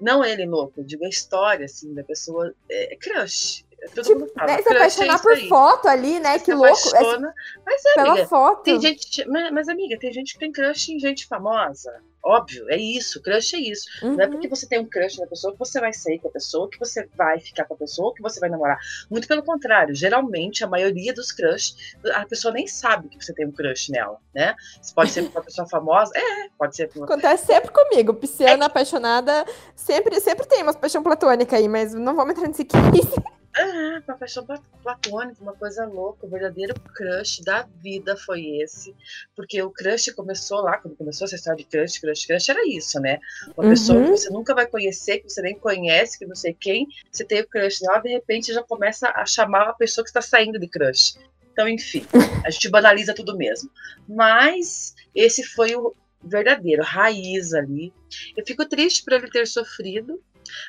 não 0.00 0.22
ele 0.22 0.44
louco, 0.44 0.80
eu 0.80 0.84
digo 0.84 1.04
a 1.04 1.08
história 1.08 1.64
assim 1.64 1.94
da 1.94 2.04
pessoa, 2.04 2.54
é, 2.68 2.92
é 2.92 2.96
crush, 2.96 3.64
Todo 3.94 4.04
tipo, 4.04 4.20
mundo 4.20 4.32
fala. 4.34 4.46
Né, 4.48 4.62
se 4.62 4.68
apaixonar 4.68 5.14
é 5.14 5.22
por 5.22 5.32
aí. 5.32 5.48
foto 5.48 5.88
ali, 5.88 6.20
né? 6.20 6.38
que 6.38 6.52
louco. 6.52 6.88
Apaixona. 6.88 7.34
Mas, 7.64 7.84
é, 7.84 7.94
Pela 7.94 8.10
amiga, 8.10 8.26
foto. 8.26 8.62
Tem 8.62 8.80
gente, 8.80 9.26
mas, 9.28 9.52
mas, 9.52 9.68
amiga, 9.68 9.98
tem 9.98 10.12
gente 10.12 10.34
que 10.34 10.38
tem 10.38 10.52
crush 10.52 10.90
em 10.90 10.98
gente 10.98 11.26
famosa. 11.26 12.02
Óbvio, 12.22 12.68
é 12.68 12.76
isso, 12.76 13.22
crush 13.22 13.54
é 13.54 13.58
isso. 13.58 13.88
Uhum. 14.02 14.16
Não 14.16 14.24
é 14.24 14.26
porque 14.26 14.46
uhum. 14.46 14.54
você 14.54 14.66
tem 14.66 14.78
um 14.78 14.84
crush 14.84 15.18
na 15.18 15.26
pessoa 15.26 15.52
que 15.52 15.58
você 15.58 15.80
vai 15.80 15.92
sair 15.92 16.18
com 16.18 16.28
a 16.28 16.30
pessoa, 16.30 16.68
que 16.68 16.78
você 16.78 17.08
vai 17.16 17.40
ficar 17.40 17.64
com 17.64 17.74
a 17.74 17.76
pessoa, 17.76 18.14
que 18.14 18.22
você 18.22 18.38
vai 18.38 18.50
namorar. 18.50 18.78
Muito 19.10 19.26
pelo 19.26 19.42
contrário, 19.42 19.94
geralmente 19.94 20.62
a 20.62 20.66
maioria 20.66 21.14
dos 21.14 21.32
crush, 21.32 21.96
a 22.12 22.26
pessoa 22.26 22.52
nem 22.52 22.66
sabe 22.66 23.08
que 23.08 23.24
você 23.24 23.32
tem 23.32 23.46
um 23.46 23.52
crush 23.52 23.90
nela, 23.90 24.18
né? 24.34 24.54
Isso 24.82 24.94
pode 24.94 25.10
ser 25.10 25.22
uma 25.22 25.42
pessoa 25.42 25.66
famosa, 25.68 26.12
é, 26.14 26.48
pode 26.58 26.76
ser. 26.76 26.90
Uma... 26.94 27.06
Acontece 27.06 27.46
sempre 27.46 27.70
comigo, 27.70 28.14
pisciana, 28.14 28.64
é. 28.64 28.66
apaixonada, 28.66 29.46
sempre, 29.74 30.20
sempre 30.20 30.46
tem 30.46 30.62
uma 30.62 30.74
paixão 30.74 31.02
platônica 31.02 31.56
aí, 31.56 31.68
mas 31.68 31.94
não 31.94 32.14
vamos 32.14 32.32
entrar 32.32 32.48
nesse 32.48 32.64
case. 32.64 33.39
É, 33.56 33.98
uma 34.06 34.16
paixão 34.16 34.46
platônica, 34.82 35.42
uma 35.42 35.54
coisa 35.54 35.84
louca, 35.84 36.24
o 36.24 36.30
verdadeiro 36.30 36.72
crush 36.94 37.42
da 37.42 37.62
vida 37.82 38.16
foi 38.16 38.46
esse. 38.62 38.94
Porque 39.34 39.60
o 39.60 39.70
crush 39.70 40.12
começou 40.12 40.60
lá, 40.60 40.78
quando 40.78 40.96
começou 40.96 41.24
essa 41.24 41.34
história 41.34 41.58
de 41.58 41.64
crush, 41.64 41.98
crush, 41.98 42.26
crush, 42.26 42.48
era 42.48 42.66
isso, 42.68 43.00
né? 43.00 43.18
Uma 43.56 43.64
uhum. 43.64 43.70
pessoa 43.70 44.02
que 44.02 44.10
você 44.10 44.30
nunca 44.30 44.54
vai 44.54 44.66
conhecer, 44.66 45.18
que 45.18 45.28
você 45.28 45.42
nem 45.42 45.58
conhece, 45.58 46.18
que 46.18 46.26
não 46.26 46.36
sei 46.36 46.54
quem, 46.54 46.86
você 47.10 47.24
tem 47.24 47.40
o 47.40 47.48
crush 47.48 47.80
nela, 47.82 47.98
de 47.98 48.10
repente 48.10 48.52
já 48.52 48.62
começa 48.62 49.08
a 49.10 49.26
chamar 49.26 49.68
a 49.68 49.74
pessoa 49.74 50.04
que 50.04 50.10
está 50.10 50.22
saindo 50.22 50.58
de 50.58 50.68
crush. 50.68 51.18
Então, 51.52 51.68
enfim, 51.68 52.06
a 52.46 52.50
gente 52.50 52.68
banaliza 52.68 53.14
tudo 53.14 53.36
mesmo. 53.36 53.68
Mas 54.08 54.94
esse 55.14 55.42
foi 55.42 55.74
o 55.74 55.94
verdadeiro, 56.22 56.82
raiz 56.82 57.52
ali. 57.52 57.92
Eu 58.36 58.44
fico 58.46 58.68
triste 58.68 59.02
por 59.02 59.14
ele 59.14 59.30
ter 59.30 59.46
sofrido, 59.46 60.22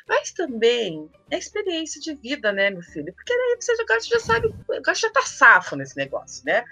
mas 0.08 0.32
também 0.32 1.10
é 1.30 1.38
experiência 1.38 2.00
de 2.00 2.14
vida, 2.14 2.52
né, 2.52 2.70
meu 2.70 2.82
filho? 2.82 3.12
Porque 3.14 3.32
aí 3.32 3.56
você 3.60 3.74
já, 3.76 3.84
já 4.00 4.20
sabe, 4.20 4.54
já 4.96 5.10
tá 5.10 5.22
safo 5.22 5.76
nesse 5.76 5.96
negócio, 5.96 6.44
né? 6.44 6.64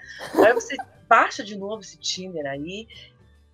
Aí 0.45 0.53
você 0.53 0.75
baixa 1.07 1.43
de 1.43 1.57
novo 1.57 1.81
esse 1.81 1.97
Tinder 1.97 2.45
aí, 2.45 2.87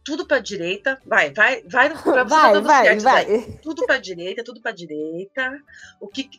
tudo 0.04 0.26
para 0.26 0.40
direita, 0.40 1.02
vai, 1.06 1.34
vai, 1.34 1.64
vai 1.64 1.90
para 1.90 2.24
você 2.24 2.62
vai, 2.62 2.62
vai, 2.62 3.00
vai. 3.00 3.60
tudo 3.62 3.86
para 3.86 3.98
direita, 3.98 4.44
tudo 4.44 4.62
para 4.62 4.72
direita. 4.72 5.60
O 6.00 6.08
que 6.08 6.30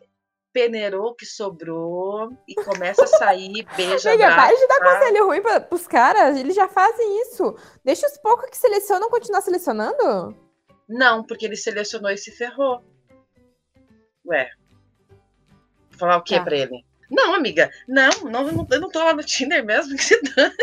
peneirou, 0.53 1.14
que 1.14 1.27
sobrou 1.27 2.31
e 2.49 2.55
começa 2.55 3.05
a 3.05 3.07
sair, 3.07 3.66
beija, 3.77 4.11
Amiga, 4.11 4.35
para 4.35 4.57
de 4.57 4.66
dar 4.66 4.81
conselho 4.81 5.27
ruim 5.27 5.42
para 5.42 5.68
os 5.71 5.87
caras, 5.87 6.37
eles 6.37 6.57
já 6.57 6.66
fazem 6.66 7.23
isso. 7.23 7.55
Deixa 7.85 8.07
os 8.07 8.16
poucos 8.18 8.49
que 8.51 8.57
selecionam 8.57 9.11
continuar 9.11 9.42
selecionando? 9.42 10.35
Não, 10.88 11.23
porque 11.23 11.44
ele 11.44 11.57
selecionou 11.57 12.11
e 12.11 12.16
se 12.16 12.31
ferrou. 12.31 12.83
Ué. 14.28 14.50
Falar 15.90 16.18
o 16.18 16.22
quê 16.22 16.36
tá. 16.36 16.44
pra 16.44 16.56
ele? 16.56 16.84
Não, 17.10 17.34
amiga, 17.34 17.70
não, 17.88 18.10
não, 18.24 18.52
não, 18.52 18.66
eu 18.70 18.80
não 18.80 18.90
tô 18.90 18.98
lá 18.98 19.14
no 19.14 19.24
Tinder 19.24 19.64
mesmo, 19.64 19.96
que 19.96 20.04
se 20.04 20.20
dane. 20.22 20.54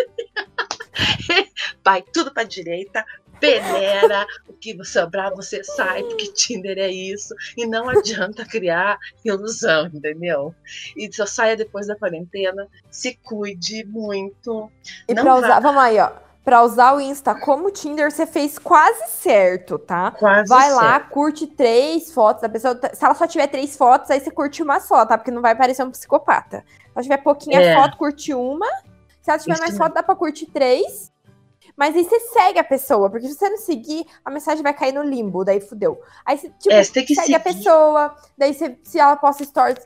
Vai 1.84 2.04
tudo 2.04 2.32
pra 2.32 2.44
direita, 2.44 3.04
peneira, 3.40 4.26
o 4.48 4.54
que 4.54 4.82
sobrar 4.86 5.34
você 5.36 5.64
sai, 5.64 6.04
porque 6.04 6.32
Tinder 6.32 6.78
é 6.78 6.90
isso, 6.90 7.34
e 7.58 7.66
não 7.66 7.90
adianta 7.90 8.46
criar 8.46 8.98
ilusão, 9.24 9.88
entendeu? 9.88 10.54
E 10.96 11.12
só 11.12 11.26
saia 11.26 11.58
depois 11.58 11.88
da 11.88 11.96
quarentena, 11.96 12.68
se 12.92 13.16
cuide 13.24 13.84
muito. 13.86 14.72
E 15.08 15.16
pra 15.16 15.36
usar, 15.36 15.60
vamos 15.60 15.82
aí, 15.82 16.00
ó 16.00 16.25
para 16.46 16.62
usar 16.62 16.94
o 16.94 17.02
Insta 17.02 17.34
como 17.34 17.72
Tinder, 17.72 18.12
você 18.12 18.28
fez 18.28 18.60
quase 18.60 19.10
certo, 19.10 19.80
tá? 19.80 20.12
Quase 20.12 20.48
vai 20.48 20.70
certo. 20.70 20.76
lá, 20.76 21.00
curte 21.00 21.48
três 21.48 22.14
fotos 22.14 22.44
da 22.44 22.48
pessoa. 22.48 22.80
Se 22.94 23.04
ela 23.04 23.16
só 23.16 23.26
tiver 23.26 23.48
três 23.48 23.76
fotos, 23.76 24.12
aí 24.12 24.20
você 24.20 24.30
curte 24.30 24.62
uma 24.62 24.80
só, 24.80 25.04
tá? 25.08 25.18
Porque 25.18 25.32
não 25.32 25.42
vai 25.42 25.56
parecer 25.56 25.84
um 25.84 25.90
psicopata. 25.90 26.64
Se 26.78 26.92
ela 26.94 27.02
tiver 27.02 27.18
pouquinha 27.18 27.60
é. 27.60 27.76
foto, 27.76 27.98
curte 27.98 28.32
uma. 28.32 28.68
Se 29.24 29.32
ela 29.32 29.40
tiver 29.40 29.54
Isso 29.54 29.64
mais 29.64 29.76
foto, 29.76 29.96
dá 29.96 30.04
pra 30.04 30.16
curtir 30.16 30.46
três. 30.46 31.12
Mas 31.76 31.96
aí 31.96 32.04
você 32.06 32.20
segue 32.20 32.60
a 32.60 32.64
pessoa, 32.64 33.10
porque 33.10 33.28
se 33.28 33.34
você 33.34 33.50
não 33.50 33.58
seguir, 33.58 34.06
a 34.24 34.30
mensagem 34.30 34.64
vai 34.64 34.74
cair 34.74 34.94
no 34.94 35.02
limbo, 35.02 35.44
daí 35.44 35.60
fudeu. 35.60 36.00
Aí 36.24 36.38
você, 36.38 36.50
tipo, 36.50 36.74
é, 36.74 36.84
você 36.84 36.94
segue 36.94 37.16
seguir. 37.16 37.36
a 37.36 37.40
pessoa, 37.40 38.16
daí 38.38 38.54
você, 38.54 38.78
se 38.84 39.00
ela 39.00 39.18
posta 39.18 39.44
stories, 39.44 39.84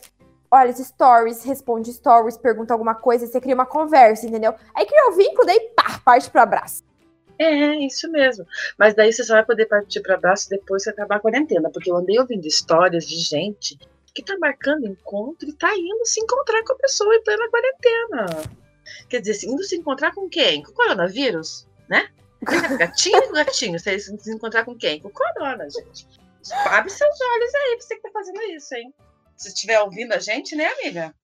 olha 0.52 0.72
stories, 0.74 1.44
responde 1.44 1.94
stories, 1.94 2.38
pergunta 2.38 2.74
alguma 2.74 2.96
coisa, 2.96 3.28
você 3.28 3.40
cria 3.40 3.56
uma 3.56 3.66
conversa, 3.66 4.26
entendeu? 4.26 4.54
Aí 4.76 4.86
cria 4.86 5.10
o 5.10 5.14
um 5.14 5.16
vínculo, 5.16 5.46
daí 5.46 5.60
pá, 5.76 6.00
parte 6.04 6.30
pro 6.30 6.42
abraço. 6.42 6.84
É, 7.38 7.76
isso 7.86 8.12
mesmo. 8.12 8.46
Mas 8.78 8.94
daí 8.94 9.14
você 9.14 9.24
só 9.24 9.36
vai 9.36 9.46
poder 9.46 9.66
partir 9.66 10.02
para 10.02 10.16
abraço 10.16 10.50
depois 10.50 10.84
que 10.84 10.90
acabar 10.90 11.16
a 11.16 11.20
quarentena, 11.20 11.70
porque 11.72 11.90
eu 11.90 11.96
andei 11.96 12.20
ouvindo 12.20 12.46
histórias 12.46 13.08
de 13.08 13.16
gente 13.16 13.80
que 14.14 14.24
tá 14.24 14.38
marcando 14.38 14.86
encontro 14.86 15.48
e 15.48 15.54
tá 15.54 15.74
indo 15.76 16.06
se 16.06 16.20
encontrar 16.20 16.64
com 16.64 16.74
a 16.74 16.78
pessoa 16.78 17.16
em 17.16 17.24
plena 17.24 17.50
quarentena. 17.50 18.26
Quer 19.08 19.22
dizer, 19.22 19.48
indo 19.48 19.64
se 19.64 19.78
encontrar 19.78 20.14
com 20.14 20.28
quem? 20.28 20.64
Com 20.64 20.72
o 20.72 20.74
coronavírus, 20.74 21.68
né? 21.88 22.10
Gatinho, 22.78 23.32
gatinho, 23.32 23.80
você 23.80 24.00
se 24.00 24.34
encontrar 24.34 24.66
com 24.66 24.76
quem? 24.76 25.00
Com 25.00 25.10
o 25.10 25.12
corona, 25.12 25.70
gente. 25.70 26.08
Abre 26.66 26.90
seus 26.90 27.22
olhos 27.22 27.56
aí, 27.56 27.78
você 27.80 27.96
que 27.96 28.02
tá 28.02 28.10
fazendo 28.12 28.42
isso, 28.44 28.74
hein? 28.76 28.94
Se 29.40 29.48
estiver 29.48 29.80
ouvindo 29.80 30.12
a 30.12 30.20
gente, 30.20 30.54
né, 30.54 30.66
amiga? 30.66 31.16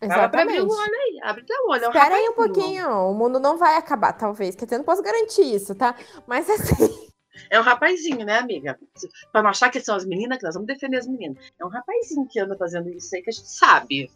Exatamente. 0.00 0.58
Abre 0.58 0.72
o 0.72 0.74
olho 0.74 0.94
aí, 0.94 1.20
abre 1.22 1.44
teu 1.44 1.66
olho. 1.68 1.84
É 1.84 1.88
um 1.88 1.90
Espera 1.90 2.14
aí 2.14 2.28
um 2.30 2.32
pouquinho, 2.32 3.10
o 3.10 3.14
mundo 3.14 3.38
não 3.38 3.58
vai 3.58 3.76
acabar, 3.76 4.14
talvez. 4.14 4.56
Dizer, 4.56 4.76
eu 4.76 4.78
não 4.78 4.84
posso 4.86 5.02
garantir 5.02 5.42
isso, 5.42 5.74
tá? 5.74 5.94
Mas 6.26 6.48
assim. 6.48 7.08
É 7.50 7.60
um 7.60 7.62
rapazinho, 7.62 8.24
né, 8.24 8.38
amiga? 8.38 8.78
Pra 9.30 9.42
não 9.42 9.50
achar 9.50 9.70
que 9.70 9.80
são 9.80 9.94
as 9.94 10.06
meninas, 10.06 10.38
que 10.38 10.44
nós 10.44 10.54
vamos 10.54 10.66
defender 10.66 10.96
as 10.96 11.06
meninas. 11.06 11.36
É 11.60 11.64
um 11.64 11.68
rapazinho 11.68 12.26
que 12.26 12.40
anda 12.40 12.56
fazendo 12.56 12.88
isso 12.88 13.14
aí 13.14 13.22
que 13.22 13.28
a 13.28 13.32
gente 13.32 13.50
sabe. 13.50 14.10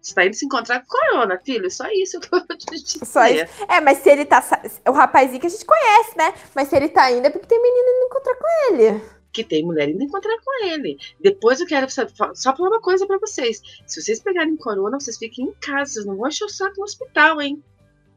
Você 0.00 0.14
tá 0.14 0.24
indo 0.24 0.34
se 0.34 0.46
encontrar 0.46 0.80
com 0.80 0.86
corona, 0.86 1.40
filho. 1.44 1.68
Só 1.70 1.86
isso 1.90 2.20
que 2.20 2.32
eu 2.32 2.46
vou 2.46 2.56
te 2.56 2.66
dizer. 2.66 3.04
Só 3.04 3.26
isso. 3.26 3.52
É, 3.68 3.80
mas 3.80 3.98
se 3.98 4.08
ele 4.08 4.24
tá. 4.24 4.40
O 4.88 4.92
rapazinho 4.92 5.40
que 5.40 5.46
a 5.48 5.50
gente 5.50 5.64
conhece, 5.64 6.16
né? 6.16 6.32
Mas 6.54 6.68
se 6.68 6.76
ele 6.76 6.88
tá 6.88 7.10
indo 7.10 7.26
é 7.26 7.30
porque 7.30 7.48
tem 7.48 7.60
menina 7.60 7.90
indo 7.90 8.06
encontrar 8.06 8.36
com 8.36 8.72
ele 8.72 9.23
que 9.34 9.42
tem 9.42 9.64
mulher 9.64 9.88
indo 9.88 10.02
encontrar 10.02 10.38
com 10.42 10.64
ele. 10.64 10.96
Depois 11.20 11.60
eu 11.60 11.66
quero 11.66 11.88
só 11.90 12.56
falar 12.56 12.68
uma 12.70 12.80
coisa 12.80 13.04
para 13.04 13.18
vocês. 13.18 13.60
Se 13.84 14.00
vocês 14.00 14.20
pegarem 14.20 14.56
corona, 14.56 15.00
vocês 15.00 15.18
fiquem 15.18 15.46
em 15.46 15.52
casa, 15.54 15.94
vocês 15.94 16.06
não 16.06 16.16
vão 16.16 16.26
achar 16.26 16.46
o 16.46 16.48
saco 16.48 16.76
no 16.78 16.84
hospital, 16.84 17.42
hein? 17.42 17.62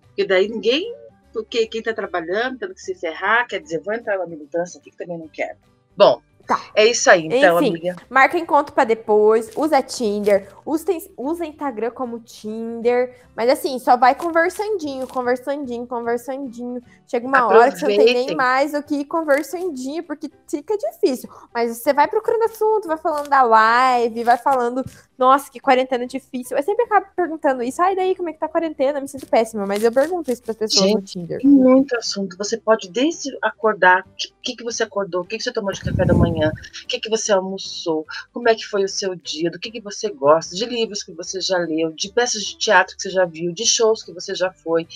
Porque 0.03 0.25
daí 0.25 0.47
ninguém, 0.47 0.95
porque 1.33 1.65
quem 1.65 1.81
tá 1.81 1.91
trabalhando, 1.91 2.59
tendo 2.59 2.75
que 2.75 2.81
se 2.81 2.93
ferrar, 2.93 3.47
quer 3.47 3.59
dizer, 3.59 3.81
vou 3.81 3.95
entrar 3.95 4.19
na 4.19 4.27
militância 4.27 4.79
aqui 4.79 4.91
que 4.91 4.97
também 4.97 5.17
não 5.17 5.27
quero. 5.27 5.57
Bom, 5.95 6.21
Tá. 6.47 6.61
É 6.73 6.85
isso 6.85 7.11
aí, 7.11 7.25
então, 7.25 7.61
Enfim, 7.61 7.71
amiga. 7.71 7.95
Marca 8.09 8.37
encontro 8.37 8.73
pra 8.73 8.85
depois, 8.85 9.51
usa 9.53 9.81
Tinder, 9.81 10.47
usa, 10.65 10.85
usa 11.17 11.45
Instagram 11.45 11.91
como 11.91 12.21
Tinder, 12.21 13.13
mas 13.35 13.49
assim, 13.49 13.77
só 13.79 13.97
vai 13.97 14.15
conversandinho, 14.15 15.05
conversandinho, 15.07 15.85
conversandinho. 15.85 16.81
Chega 17.05 17.27
uma 17.27 17.39
Aproveitem. 17.39 17.61
hora 17.61 17.71
que 17.73 17.79
você 17.79 17.97
não 17.97 18.05
tem 18.05 18.13
nem 18.13 18.35
mais 18.35 18.73
o 18.73 18.81
que 18.81 18.95
ir 18.95 19.05
conversandinho, 19.05 20.03
porque 20.03 20.31
fica 20.49 20.77
difícil. 20.77 21.29
Mas 21.53 21.77
você 21.77 21.91
vai 21.91 22.07
procurando 22.07 22.43
assunto, 22.43 22.87
vai 22.87 22.97
falando 22.97 23.27
da 23.27 23.41
live, 23.41 24.23
vai 24.23 24.37
falando, 24.37 24.85
nossa, 25.17 25.51
que 25.51 25.59
quarentena 25.59 26.05
difícil. 26.05 26.55
Eu 26.55 26.63
sempre 26.63 26.85
acabo 26.85 27.07
perguntando 27.15 27.63
isso, 27.63 27.81
ai, 27.81 27.95
daí, 27.95 28.15
como 28.15 28.29
é 28.29 28.33
que 28.33 28.39
tá 28.39 28.45
a 28.45 28.49
quarentena? 28.49 28.99
Eu 28.99 29.01
me 29.01 29.07
sinto 29.07 29.25
péssima, 29.27 29.65
mas 29.65 29.83
eu 29.83 29.91
pergunto 29.91 30.31
isso 30.31 30.43
pras 30.43 30.55
pessoas 30.55 30.85
Gente, 30.85 30.95
no 30.95 31.01
Tinder. 31.01 31.41
Tem 31.41 31.49
muito 31.49 31.95
assunto. 31.97 32.37
Você 32.37 32.57
pode 32.57 32.89
desde 32.89 33.37
acordar, 33.41 34.05
o 34.05 34.41
que, 34.41 34.55
que 34.55 34.63
você 34.63 34.83
acordou, 34.83 35.21
o 35.21 35.25
que, 35.25 35.37
que 35.37 35.43
você 35.43 35.51
tomou 35.51 35.73
de 35.73 35.81
café 35.81 36.05
da 36.05 36.13
manhã 36.13 36.27
manhã, 36.27 36.51
o 36.83 36.87
que, 36.87 36.99
que 36.99 37.09
você 37.09 37.31
almoçou, 37.31 38.05
como 38.31 38.49
é 38.49 38.55
que 38.55 38.65
foi 38.65 38.83
o 38.83 38.89
seu 38.89 39.15
dia, 39.15 39.49
do 39.49 39.59
que, 39.59 39.71
que 39.71 39.81
você 39.81 40.09
gosta, 40.09 40.55
de 40.55 40.65
livros 40.65 41.03
que 41.03 41.11
você 41.11 41.41
já 41.41 41.57
leu, 41.57 41.91
de 41.91 42.11
peças 42.11 42.43
de 42.43 42.57
teatro 42.57 42.95
que 42.95 43.01
você 43.01 43.09
já 43.09 43.25
viu, 43.25 43.51
de 43.51 43.65
shows 43.65 44.03
que 44.03 44.13
você 44.13 44.35
já 44.35 44.51
foi. 44.51 44.87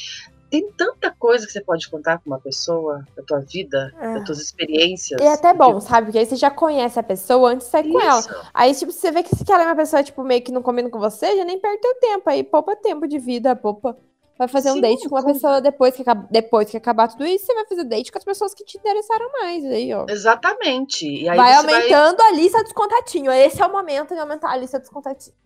Tem 0.52 0.70
tanta 0.74 1.10
coisa 1.10 1.48
que 1.48 1.54
você 1.54 1.62
pode 1.62 1.90
contar 1.90 2.18
com 2.18 2.30
uma 2.30 2.40
pessoa, 2.40 3.08
da 3.16 3.24
tua 3.24 3.40
vida, 3.40 3.90
é. 3.98 4.16
das 4.16 4.26
tuas 4.26 4.42
experiências. 4.42 5.22
E 5.22 5.24
é 5.24 5.32
até 5.32 5.54
bom, 5.54 5.80
sabe? 5.80 6.08
Porque 6.08 6.20
aí 6.20 6.26
você 6.26 6.36
já 6.36 6.52
conhece 6.52 7.00
a 7.00 7.04
pessoa 7.04 7.52
antes 7.52 7.68
de 7.68 7.72
sair 7.72 7.88
Isso. 7.88 7.94
com 7.94 8.02
ela. 8.02 8.50
Aí, 8.54 8.76
tipo, 8.76 8.92
você 8.92 9.12
vê 9.12 9.24
que 9.24 9.34
se 9.34 9.50
ela 9.50 9.64
é 9.64 9.66
uma 9.68 9.78
pessoa, 9.78 10.04
tipo, 10.04 10.22
meio 10.26 10.42
que 10.42 10.52
não 10.52 10.62
combina 10.62 10.90
com 10.90 11.00
você, 11.00 11.38
já 11.38 11.46
nem 11.46 11.58
perde 11.58 11.80
teu 11.80 11.96
tempo. 12.02 12.30
Aí 12.30 12.44
poupa 12.44 12.76
tempo 12.76 13.08
de 13.08 13.18
vida, 13.18 13.56
poupa 13.56 13.98
vai 14.38 14.50
fazer 14.50 14.72
Sim, 14.72 14.80
um 14.80 14.82
date 14.82 15.08
com 15.08 15.16
uma 15.16 15.24
pessoa 15.24 15.62
depois 15.62 15.96
que, 15.96 16.04
depois 16.30 16.70
que 16.70 16.76
acabar 16.76 17.08
tudo 17.08 17.26
isso, 17.26 17.46
você 17.46 17.54
vai 17.54 17.66
fazer 17.66 17.86
date 17.86 18.12
com 18.12 18.18
as 18.18 18.26
pessoas 18.26 18.54
que 18.54 18.66
te 18.66 18.78
interessaram 18.78 19.32
mais. 19.32 19.64
Aí, 19.64 19.94
ó. 19.94 20.06
Exatamente. 20.10 21.08
E 21.08 21.30
aí 21.30 21.38
vai 21.38 21.54
aumentando 21.54 22.18
vai... 22.18 22.28
a 22.28 22.36
lista 22.36 22.62
dos 22.62 22.74
contatinhos. 22.74 23.34
Esse 23.36 23.62
é 23.62 23.66
o 23.66 23.72
momento 23.72 24.14
de 24.14 24.20
aumentar 24.20 24.52
a 24.52 24.58
lista 24.58 24.80
dos 24.80 24.90
contatinhos. 24.90 25.38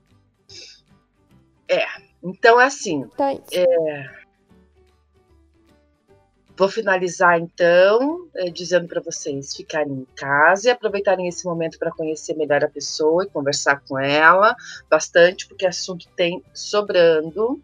É. 1.70 1.86
Então, 2.24 2.60
é 2.60 2.66
assim. 2.66 3.02
Então 3.14 3.28
é, 3.28 3.40
é 3.52 4.25
Vou 6.58 6.70
finalizar 6.70 7.38
então 7.38 8.30
é, 8.34 8.50
dizendo 8.50 8.88
para 8.88 9.02
vocês 9.02 9.54
ficarem 9.54 9.92
em 9.92 10.08
casa 10.16 10.70
e 10.70 10.72
aproveitarem 10.72 11.28
esse 11.28 11.46
momento 11.46 11.78
para 11.78 11.92
conhecer 11.92 12.34
melhor 12.36 12.64
a 12.64 12.70
pessoa 12.70 13.26
e 13.26 13.30
conversar 13.30 13.82
com 13.86 14.00
ela 14.00 14.56
bastante, 14.90 15.46
porque 15.48 15.66
assunto 15.66 16.08
tem 16.16 16.42
sobrando. 16.54 17.62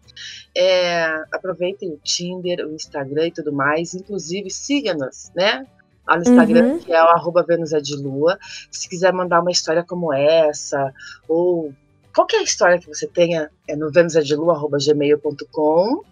É, 0.54 1.06
aproveitem 1.32 1.88
o 1.90 1.98
Tinder, 2.04 2.66
o 2.66 2.74
Instagram 2.74 3.28
e 3.28 3.32
tudo 3.32 3.50
mais. 3.52 3.94
Inclusive, 3.94 4.50
siga-nos, 4.50 5.32
né? 5.34 5.66
Lá 6.06 6.16
no 6.16 6.22
Instagram, 6.22 6.66
uhum. 6.66 6.78
que 6.78 6.92
é 6.92 7.02
o 7.02 7.08
arroba 7.08 7.42
Vênus 7.42 7.72
é 7.72 7.80
de 7.80 7.96
Lua. 7.96 8.38
Se 8.70 8.86
quiser 8.88 9.12
mandar 9.12 9.40
uma 9.40 9.50
história 9.50 9.82
como 9.82 10.12
essa, 10.12 10.92
ou 11.26 11.72
qualquer 12.14 12.42
história 12.42 12.78
que 12.78 12.88
você 12.88 13.06
tenha, 13.06 13.50
é 13.66 13.74
no 13.74 13.90
venusedilua.gmail.com. 13.90 16.11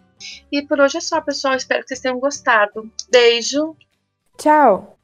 E 0.50 0.62
por 0.62 0.80
hoje 0.80 0.98
é 0.98 1.00
só, 1.00 1.20
pessoal. 1.20 1.54
Espero 1.54 1.82
que 1.82 1.88
vocês 1.88 2.00
tenham 2.00 2.20
gostado. 2.20 2.90
Beijo. 3.10 3.76
Tchau. 4.36 4.99